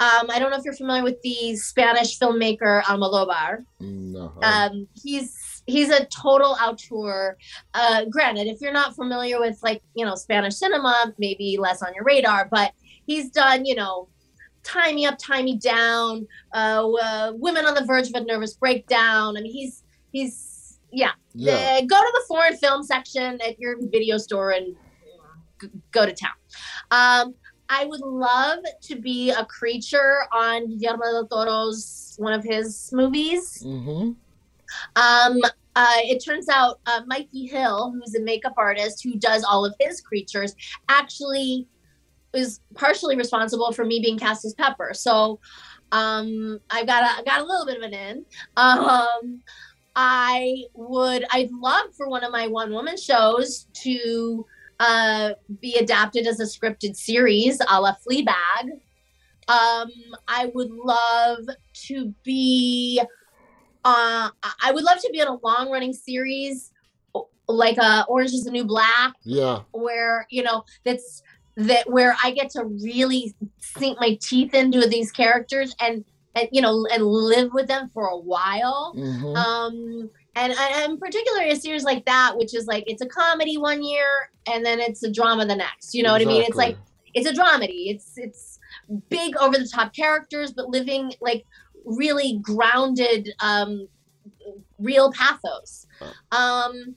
um, 0.00 0.30
I 0.30 0.38
don't 0.38 0.50
know 0.50 0.56
if 0.56 0.64
you're 0.64 0.74
familiar 0.74 1.02
with 1.02 1.20
the 1.22 1.56
Spanish 1.56 2.18
filmmaker 2.18 2.82
Almodovar. 2.82 3.64
No. 3.80 4.32
Um, 4.42 4.88
he's, 4.94 5.36
he's 5.66 5.90
a 5.90 6.04
total 6.06 6.56
auteur. 6.60 7.36
Uh, 7.74 8.04
granted, 8.06 8.46
if 8.46 8.60
you're 8.60 8.72
not 8.72 8.94
familiar 8.94 9.40
with 9.40 9.58
like, 9.62 9.82
you 9.94 10.04
know, 10.04 10.14
Spanish 10.14 10.56
cinema, 10.56 11.12
maybe 11.18 11.56
less 11.58 11.82
on 11.82 11.94
your 11.94 12.04
radar, 12.04 12.48
but 12.50 12.72
he's 13.06 13.30
done, 13.30 13.64
you 13.64 13.74
know, 13.74 14.08
tie 14.62 14.92
me 14.92 15.06
up, 15.06 15.18
tie 15.18 15.42
me 15.42 15.56
down, 15.56 16.26
uh, 16.54 16.88
uh, 17.02 17.32
women 17.34 17.66
on 17.66 17.74
the 17.74 17.84
verge 17.84 18.08
of 18.08 18.14
a 18.14 18.24
nervous 18.24 18.54
breakdown. 18.54 19.36
I 19.36 19.40
mean, 19.40 19.52
he's 19.52 19.84
he's 20.12 20.78
yeah. 20.92 21.12
yeah. 21.34 21.80
Go 21.80 21.96
to 21.96 22.12
the 22.12 22.24
foreign 22.28 22.56
film 22.56 22.82
section 22.82 23.40
at 23.40 23.58
your 23.58 23.76
video 23.80 24.18
store 24.18 24.50
and 24.50 24.76
go 25.90 26.06
to 26.06 26.12
town. 26.12 26.32
Um, 26.90 27.34
I 27.68 27.86
would 27.86 28.00
love 28.00 28.58
to 28.82 28.96
be 28.96 29.30
a 29.30 29.46
creature 29.46 30.24
on 30.30 30.76
Guillermo 30.76 31.04
del 31.04 31.26
Toro's 31.26 32.14
one 32.18 32.34
of 32.34 32.44
his 32.44 32.90
movies. 32.92 33.62
Mm-hmm. 33.64 34.12
Um, 34.96 35.38
uh, 35.74 35.96
it 36.00 36.22
turns 36.24 36.48
out 36.48 36.80
uh, 36.86 37.00
Mikey 37.06 37.46
Hill, 37.46 37.92
who's 37.92 38.14
a 38.14 38.20
makeup 38.20 38.54
artist 38.56 39.02
who 39.02 39.16
does 39.16 39.42
all 39.44 39.64
of 39.64 39.74
his 39.80 40.00
creatures, 40.00 40.54
actually 40.88 41.66
is 42.34 42.60
partially 42.74 43.16
responsible 43.16 43.72
for 43.72 43.84
me 43.84 44.00
being 44.00 44.18
cast 44.18 44.44
as 44.44 44.54
Pepper. 44.54 44.92
So 44.94 45.40
um, 45.92 46.58
I've 46.70 46.86
got 46.86 47.20
a, 47.20 47.24
got 47.24 47.40
a 47.40 47.44
little 47.44 47.66
bit 47.66 47.76
of 47.76 47.82
an 47.82 47.94
in. 47.94 48.24
Um, 48.56 49.42
I 49.94 50.64
would 50.74 51.24
I'd 51.30 51.50
love 51.50 51.94
for 51.96 52.08
one 52.08 52.24
of 52.24 52.32
my 52.32 52.46
one 52.46 52.72
woman 52.72 52.96
shows 52.96 53.66
to 53.74 54.46
uh, 54.80 55.32
be 55.60 55.76
adapted 55.76 56.26
as 56.26 56.40
a 56.40 56.44
scripted 56.44 56.96
series 56.96 57.60
a 57.68 57.80
la 57.80 57.94
Fleabag. 58.06 58.72
Um, 59.48 59.90
I 60.28 60.50
would 60.54 60.70
love 60.70 61.44
to 61.88 62.14
be 62.24 63.02
uh, 63.84 64.30
I 64.62 64.72
would 64.72 64.84
love 64.84 64.98
to 65.00 65.10
be 65.12 65.20
in 65.20 65.28
a 65.28 65.36
long 65.36 65.70
running 65.70 65.92
series 65.92 66.72
like 67.48 67.78
uh, 67.78 68.04
Orange 68.08 68.32
is 68.32 68.44
the 68.44 68.50
New 68.50 68.64
Black. 68.64 69.14
Yeah. 69.24 69.60
Where, 69.72 70.26
you 70.30 70.42
know, 70.42 70.64
that's 70.84 71.22
that 71.56 71.88
where 71.90 72.16
I 72.22 72.30
get 72.30 72.50
to 72.50 72.64
really 72.64 73.34
sink 73.58 73.98
my 74.00 74.18
teeth 74.20 74.54
into 74.54 74.86
these 74.88 75.12
characters 75.12 75.74
and 75.80 76.04
and 76.34 76.48
you 76.50 76.62
know 76.62 76.86
and 76.90 77.04
live 77.04 77.52
with 77.52 77.68
them 77.68 77.90
for 77.92 78.06
a 78.06 78.16
while. 78.16 78.94
Mm-hmm. 78.96 79.36
Um, 79.36 80.10
and 80.34 80.54
and 80.54 80.98
particularly 80.98 81.50
a 81.50 81.56
series 81.56 81.84
like 81.84 82.04
that, 82.06 82.36
which 82.36 82.54
is 82.54 82.66
like 82.66 82.84
it's 82.86 83.02
a 83.02 83.06
comedy 83.06 83.58
one 83.58 83.82
year 83.82 84.30
and 84.46 84.64
then 84.64 84.80
it's 84.80 85.02
a 85.02 85.12
drama 85.12 85.44
the 85.44 85.56
next. 85.56 85.94
You 85.94 86.02
know 86.02 86.14
exactly. 86.14 86.26
what 86.26 86.32
I 86.32 86.38
mean? 86.38 86.48
It's 86.48 86.56
like 86.56 86.76
it's 87.14 87.28
a 87.28 87.32
dramedy. 87.32 87.94
It's 87.94 88.12
it's 88.16 88.58
big 89.10 89.36
over 89.36 89.58
the 89.58 89.68
top 89.68 89.94
characters, 89.94 90.52
but 90.52 90.68
living 90.68 91.12
like 91.20 91.44
really 91.84 92.38
grounded, 92.42 93.30
um, 93.40 93.88
real 94.78 95.12
pathos. 95.12 95.86
Um, 96.32 96.96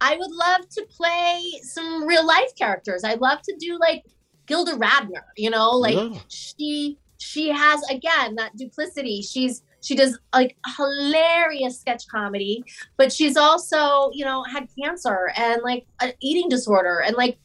I 0.00 0.16
would 0.16 0.30
love 0.32 0.68
to 0.70 0.86
play 0.90 1.42
some 1.62 2.04
real 2.04 2.26
life 2.26 2.54
characters. 2.56 3.04
I'd 3.04 3.20
love 3.20 3.40
to 3.42 3.56
do 3.58 3.78
like 3.78 4.04
Gilda 4.46 4.72
Radner, 4.72 5.22
you 5.36 5.48
know, 5.48 5.70
like 5.70 5.94
yeah. 5.94 6.18
she 6.28 6.98
she 7.18 7.48
has 7.48 7.80
again 7.88 8.34
that 8.34 8.56
duplicity. 8.56 9.22
She's 9.22 9.62
she 9.80 9.94
does 9.94 10.18
like 10.34 10.56
hilarious 10.76 11.80
sketch 11.80 12.06
comedy, 12.08 12.64
but 12.96 13.12
she's 13.12 13.36
also, 13.36 14.10
you 14.12 14.24
know, 14.24 14.42
had 14.42 14.68
cancer 14.80 15.32
and 15.36 15.62
like 15.62 15.86
an 16.00 16.12
eating 16.20 16.48
disorder 16.48 17.00
and 17.00 17.16
like 17.16 17.38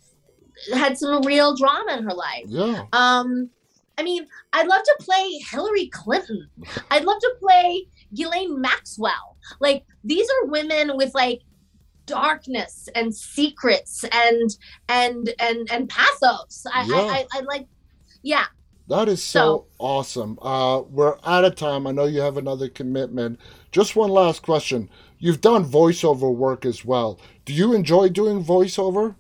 had 0.74 0.98
some 0.98 1.22
real 1.24 1.56
drama 1.56 1.98
in 1.98 2.04
her 2.04 2.14
life. 2.14 2.46
Yeah. 2.48 2.86
Um 2.94 3.52
I 3.98 4.04
mean, 4.04 4.28
I'd 4.54 4.68
love 4.68 4.84
to 4.84 4.96
play 5.00 5.40
Hillary 5.50 5.88
Clinton. 5.88 6.48
I'd 6.92 7.04
love 7.04 7.20
to 7.20 7.36
play 7.40 7.88
Ghislaine 8.14 8.62
Maxwell. 8.62 9.38
Like 9.60 9.86
these 10.04 10.28
are 10.30 10.48
women 10.48 10.96
with 10.96 11.14
like 11.16 11.42
darkness 12.06 12.90
and 12.96 13.14
secrets 13.14 14.04
and 14.12 14.58
and 14.90 15.34
and 15.40 15.70
and 15.72 15.90
pathos. 15.90 16.66
I 16.74 16.86
yeah. 16.86 16.96
I, 16.96 17.00
I, 17.00 17.26
I, 17.34 17.40
like 17.42 17.68
yeah. 18.24 18.46
That 18.90 19.10
is 19.10 19.22
so, 19.22 19.40
so 19.40 19.68
awesome. 19.80 20.40
Uh, 20.42 20.82
we're 20.82 21.18
out 21.26 21.44
of 21.44 21.56
time. 21.56 21.86
I 21.86 21.92
know 21.92 22.06
you 22.06 22.22
have 22.22 22.38
another 22.38 22.70
commitment. 22.70 23.40
Just 23.72 23.98
one 23.98 24.10
last 24.10 24.44
question. 24.44 24.90
You've 25.20 25.42
done 25.42 25.66
voiceover 25.66 26.34
work 26.34 26.66
as 26.66 26.86
well. 26.86 27.20
Do 27.44 27.52
you 27.52 27.74
enjoy 27.74 28.08
doing 28.08 28.44
voiceover? 28.44 29.16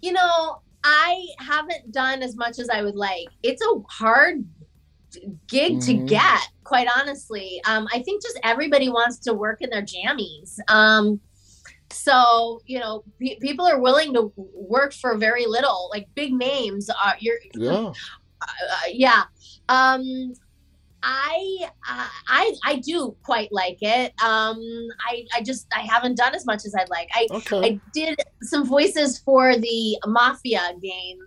You 0.00 0.12
know, 0.12 0.62
I 0.88 1.26
haven't 1.40 1.90
done 1.90 2.22
as 2.22 2.36
much 2.36 2.60
as 2.60 2.68
I 2.68 2.80
would 2.80 2.94
like. 2.94 3.26
It's 3.42 3.60
a 3.60 3.80
hard 3.90 4.44
gig 5.48 5.78
mm-hmm. 5.78 5.80
to 5.80 5.94
get 5.94 6.40
quite 6.62 6.86
honestly. 6.96 7.60
Um, 7.66 7.88
i 7.92 8.02
think 8.02 8.22
just 8.22 8.38
everybody 8.44 8.88
wants 8.88 9.18
to 9.20 9.34
work 9.34 9.62
in 9.62 9.70
their 9.70 9.82
jammies. 9.82 10.58
Um, 10.68 11.20
so 11.90 12.60
you 12.66 12.78
know 12.78 13.02
people 13.18 13.66
are 13.66 13.80
willing 13.80 14.14
to 14.14 14.32
work 14.36 14.92
for 14.92 15.16
very 15.16 15.44
little. 15.46 15.88
Like 15.90 16.06
big 16.14 16.32
names 16.32 16.88
are 16.88 17.16
you're 17.18 17.38
yeah. 17.54 17.92
Uh, 18.42 18.88
yeah. 18.92 19.22
Um 19.70 20.34
I 21.08 21.68
uh, 21.88 22.08
I 22.26 22.54
I 22.64 22.76
do 22.76 23.16
quite 23.22 23.52
like 23.52 23.78
it. 23.80 24.12
Um, 24.22 24.60
I 25.08 25.24
I 25.34 25.42
just 25.42 25.68
I 25.74 25.80
haven't 25.80 26.16
done 26.16 26.34
as 26.34 26.44
much 26.44 26.64
as 26.66 26.74
I'd 26.74 26.90
like. 26.90 27.08
I 27.14 27.28
okay. 27.30 27.60
I 27.64 27.80
did 27.94 28.18
some 28.42 28.66
voices 28.66 29.18
for 29.18 29.56
the 29.56 29.98
Mafia 30.06 30.72
game 30.82 31.18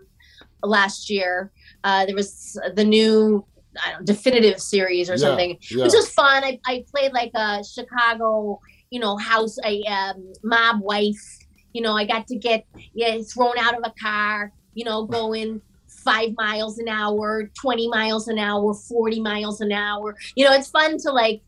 last 0.63 1.10
year. 1.10 1.52
Uh, 1.86 2.06
there 2.06 2.15
was 2.15 2.60
the 2.76 2.84
new 2.84 3.46
I 3.82 3.92
don't 3.92 4.02
know, 4.02 4.06
definitive 4.06 4.60
series 4.60 5.10
or 5.10 5.13
yeah, 5.13 5.18
something, 5.20 5.58
yeah. 5.72 5.84
which 5.84 5.94
was 5.94 6.10
fun. 6.10 6.44
I, 6.44 6.60
I 6.65 6.84
played 6.92 7.13
like 7.13 7.32
a 7.36 7.63
Chicago 7.63 8.60
you 8.89 9.00
know, 9.00 9.18
house, 9.18 9.58
a 9.65 9.84
um, 9.84 10.34
mob 10.44 10.82
wife. 10.82 11.39
You 11.74 11.82
know, 11.82 11.96
I 11.96 12.06
got 12.06 12.28
to 12.28 12.36
get 12.36 12.65
yeah, 12.94 13.18
thrown 13.22 13.58
out 13.60 13.76
of 13.76 13.84
a 13.84 13.94
car, 14.02 14.52
you 14.74 14.84
know, 14.84 15.06
going 15.06 15.62
five 16.00 16.30
miles 16.38 16.80
an 16.80 16.88
hour, 16.88 17.50
20 17.60 17.88
miles 17.90 18.28
an 18.28 18.40
hour, 18.40 18.74
40 18.74 19.22
miles 19.22 19.62
an 19.62 19.72
hour. 19.72 20.16
You 20.36 20.46
know, 20.46 20.54
it's 20.54 20.70
fun 20.70 20.98
to 21.00 21.12
like 21.12 21.42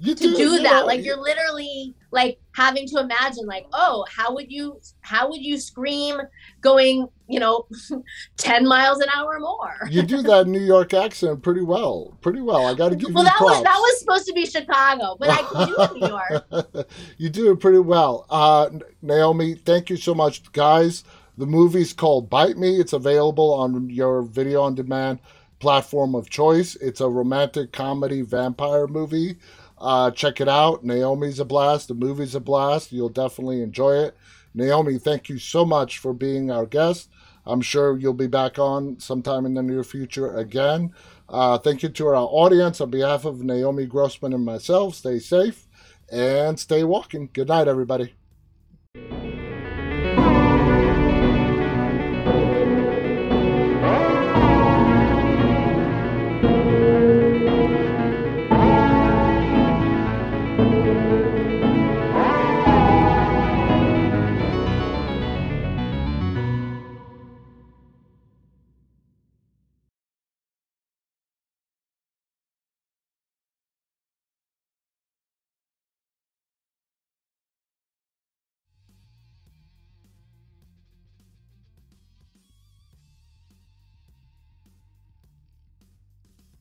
you 0.00 0.14
to 0.14 0.24
do, 0.24 0.36
do 0.36 0.62
that. 0.62 0.80
Know, 0.80 0.86
like 0.86 1.04
you're 1.04 1.20
literally 1.20 1.94
like 2.10 2.40
having 2.52 2.86
to 2.88 3.00
imagine 3.00 3.46
like, 3.46 3.66
oh, 3.72 4.04
how 4.08 4.34
would 4.34 4.50
you 4.50 4.80
how 5.02 5.28
would 5.28 5.42
you 5.42 5.58
scream 5.58 6.18
going, 6.60 7.06
you 7.28 7.38
know, 7.38 7.66
10 8.38 8.66
miles 8.66 9.00
an 9.00 9.08
hour 9.14 9.38
more? 9.38 9.88
you 9.90 10.02
do 10.02 10.22
that 10.22 10.46
New 10.46 10.60
York 10.60 10.94
accent 10.94 11.42
pretty 11.42 11.62
well. 11.62 12.16
Pretty 12.22 12.40
well. 12.40 12.66
I 12.66 12.74
gotta 12.74 12.96
give 12.96 13.12
well, 13.14 13.24
you 13.24 13.30
that 13.30 13.36
props. 13.36 13.56
was 13.56 13.62
that 13.62 13.78
was 13.78 14.00
supposed 14.00 14.26
to 14.26 14.32
be 14.32 14.46
Chicago, 14.46 15.16
but 15.18 15.28
I 15.28 15.42
can 15.42 15.68
do 15.68 15.76
it 15.78 15.92
New 16.00 16.08
York. 16.08 16.90
you 17.18 17.28
do 17.28 17.50
it 17.50 17.60
pretty 17.60 17.80
well. 17.80 18.26
Uh 18.30 18.70
Naomi, 19.02 19.54
thank 19.54 19.90
you 19.90 19.96
so 19.96 20.14
much, 20.14 20.50
guys. 20.52 21.04
The 21.40 21.46
movie's 21.46 21.94
called 21.94 22.28
Bite 22.28 22.58
Me. 22.58 22.78
It's 22.78 22.92
available 22.92 23.54
on 23.54 23.88
your 23.88 24.20
video 24.20 24.60
on 24.60 24.74
demand 24.74 25.20
platform 25.58 26.14
of 26.14 26.28
choice. 26.28 26.76
It's 26.76 27.00
a 27.00 27.08
romantic 27.08 27.72
comedy 27.72 28.20
vampire 28.20 28.86
movie. 28.86 29.38
Uh, 29.78 30.10
check 30.10 30.42
it 30.42 30.50
out. 30.50 30.84
Naomi's 30.84 31.40
a 31.40 31.46
blast. 31.46 31.88
The 31.88 31.94
movie's 31.94 32.34
a 32.34 32.40
blast. 32.40 32.92
You'll 32.92 33.08
definitely 33.08 33.62
enjoy 33.62 34.00
it. 34.00 34.18
Naomi, 34.52 34.98
thank 34.98 35.30
you 35.30 35.38
so 35.38 35.64
much 35.64 35.96
for 35.96 36.12
being 36.12 36.50
our 36.50 36.66
guest. 36.66 37.08
I'm 37.46 37.62
sure 37.62 37.96
you'll 37.96 38.12
be 38.12 38.26
back 38.26 38.58
on 38.58 39.00
sometime 39.00 39.46
in 39.46 39.54
the 39.54 39.62
near 39.62 39.82
future 39.82 40.36
again. 40.36 40.92
Uh, 41.26 41.56
thank 41.56 41.82
you 41.82 41.88
to 41.88 42.08
our 42.08 42.16
audience 42.16 42.82
on 42.82 42.90
behalf 42.90 43.24
of 43.24 43.42
Naomi 43.42 43.86
Grossman 43.86 44.34
and 44.34 44.44
myself. 44.44 44.94
Stay 44.94 45.18
safe 45.18 45.66
and 46.12 46.60
stay 46.60 46.84
walking. 46.84 47.30
Good 47.32 47.48
night, 47.48 47.66
everybody. 47.66 48.12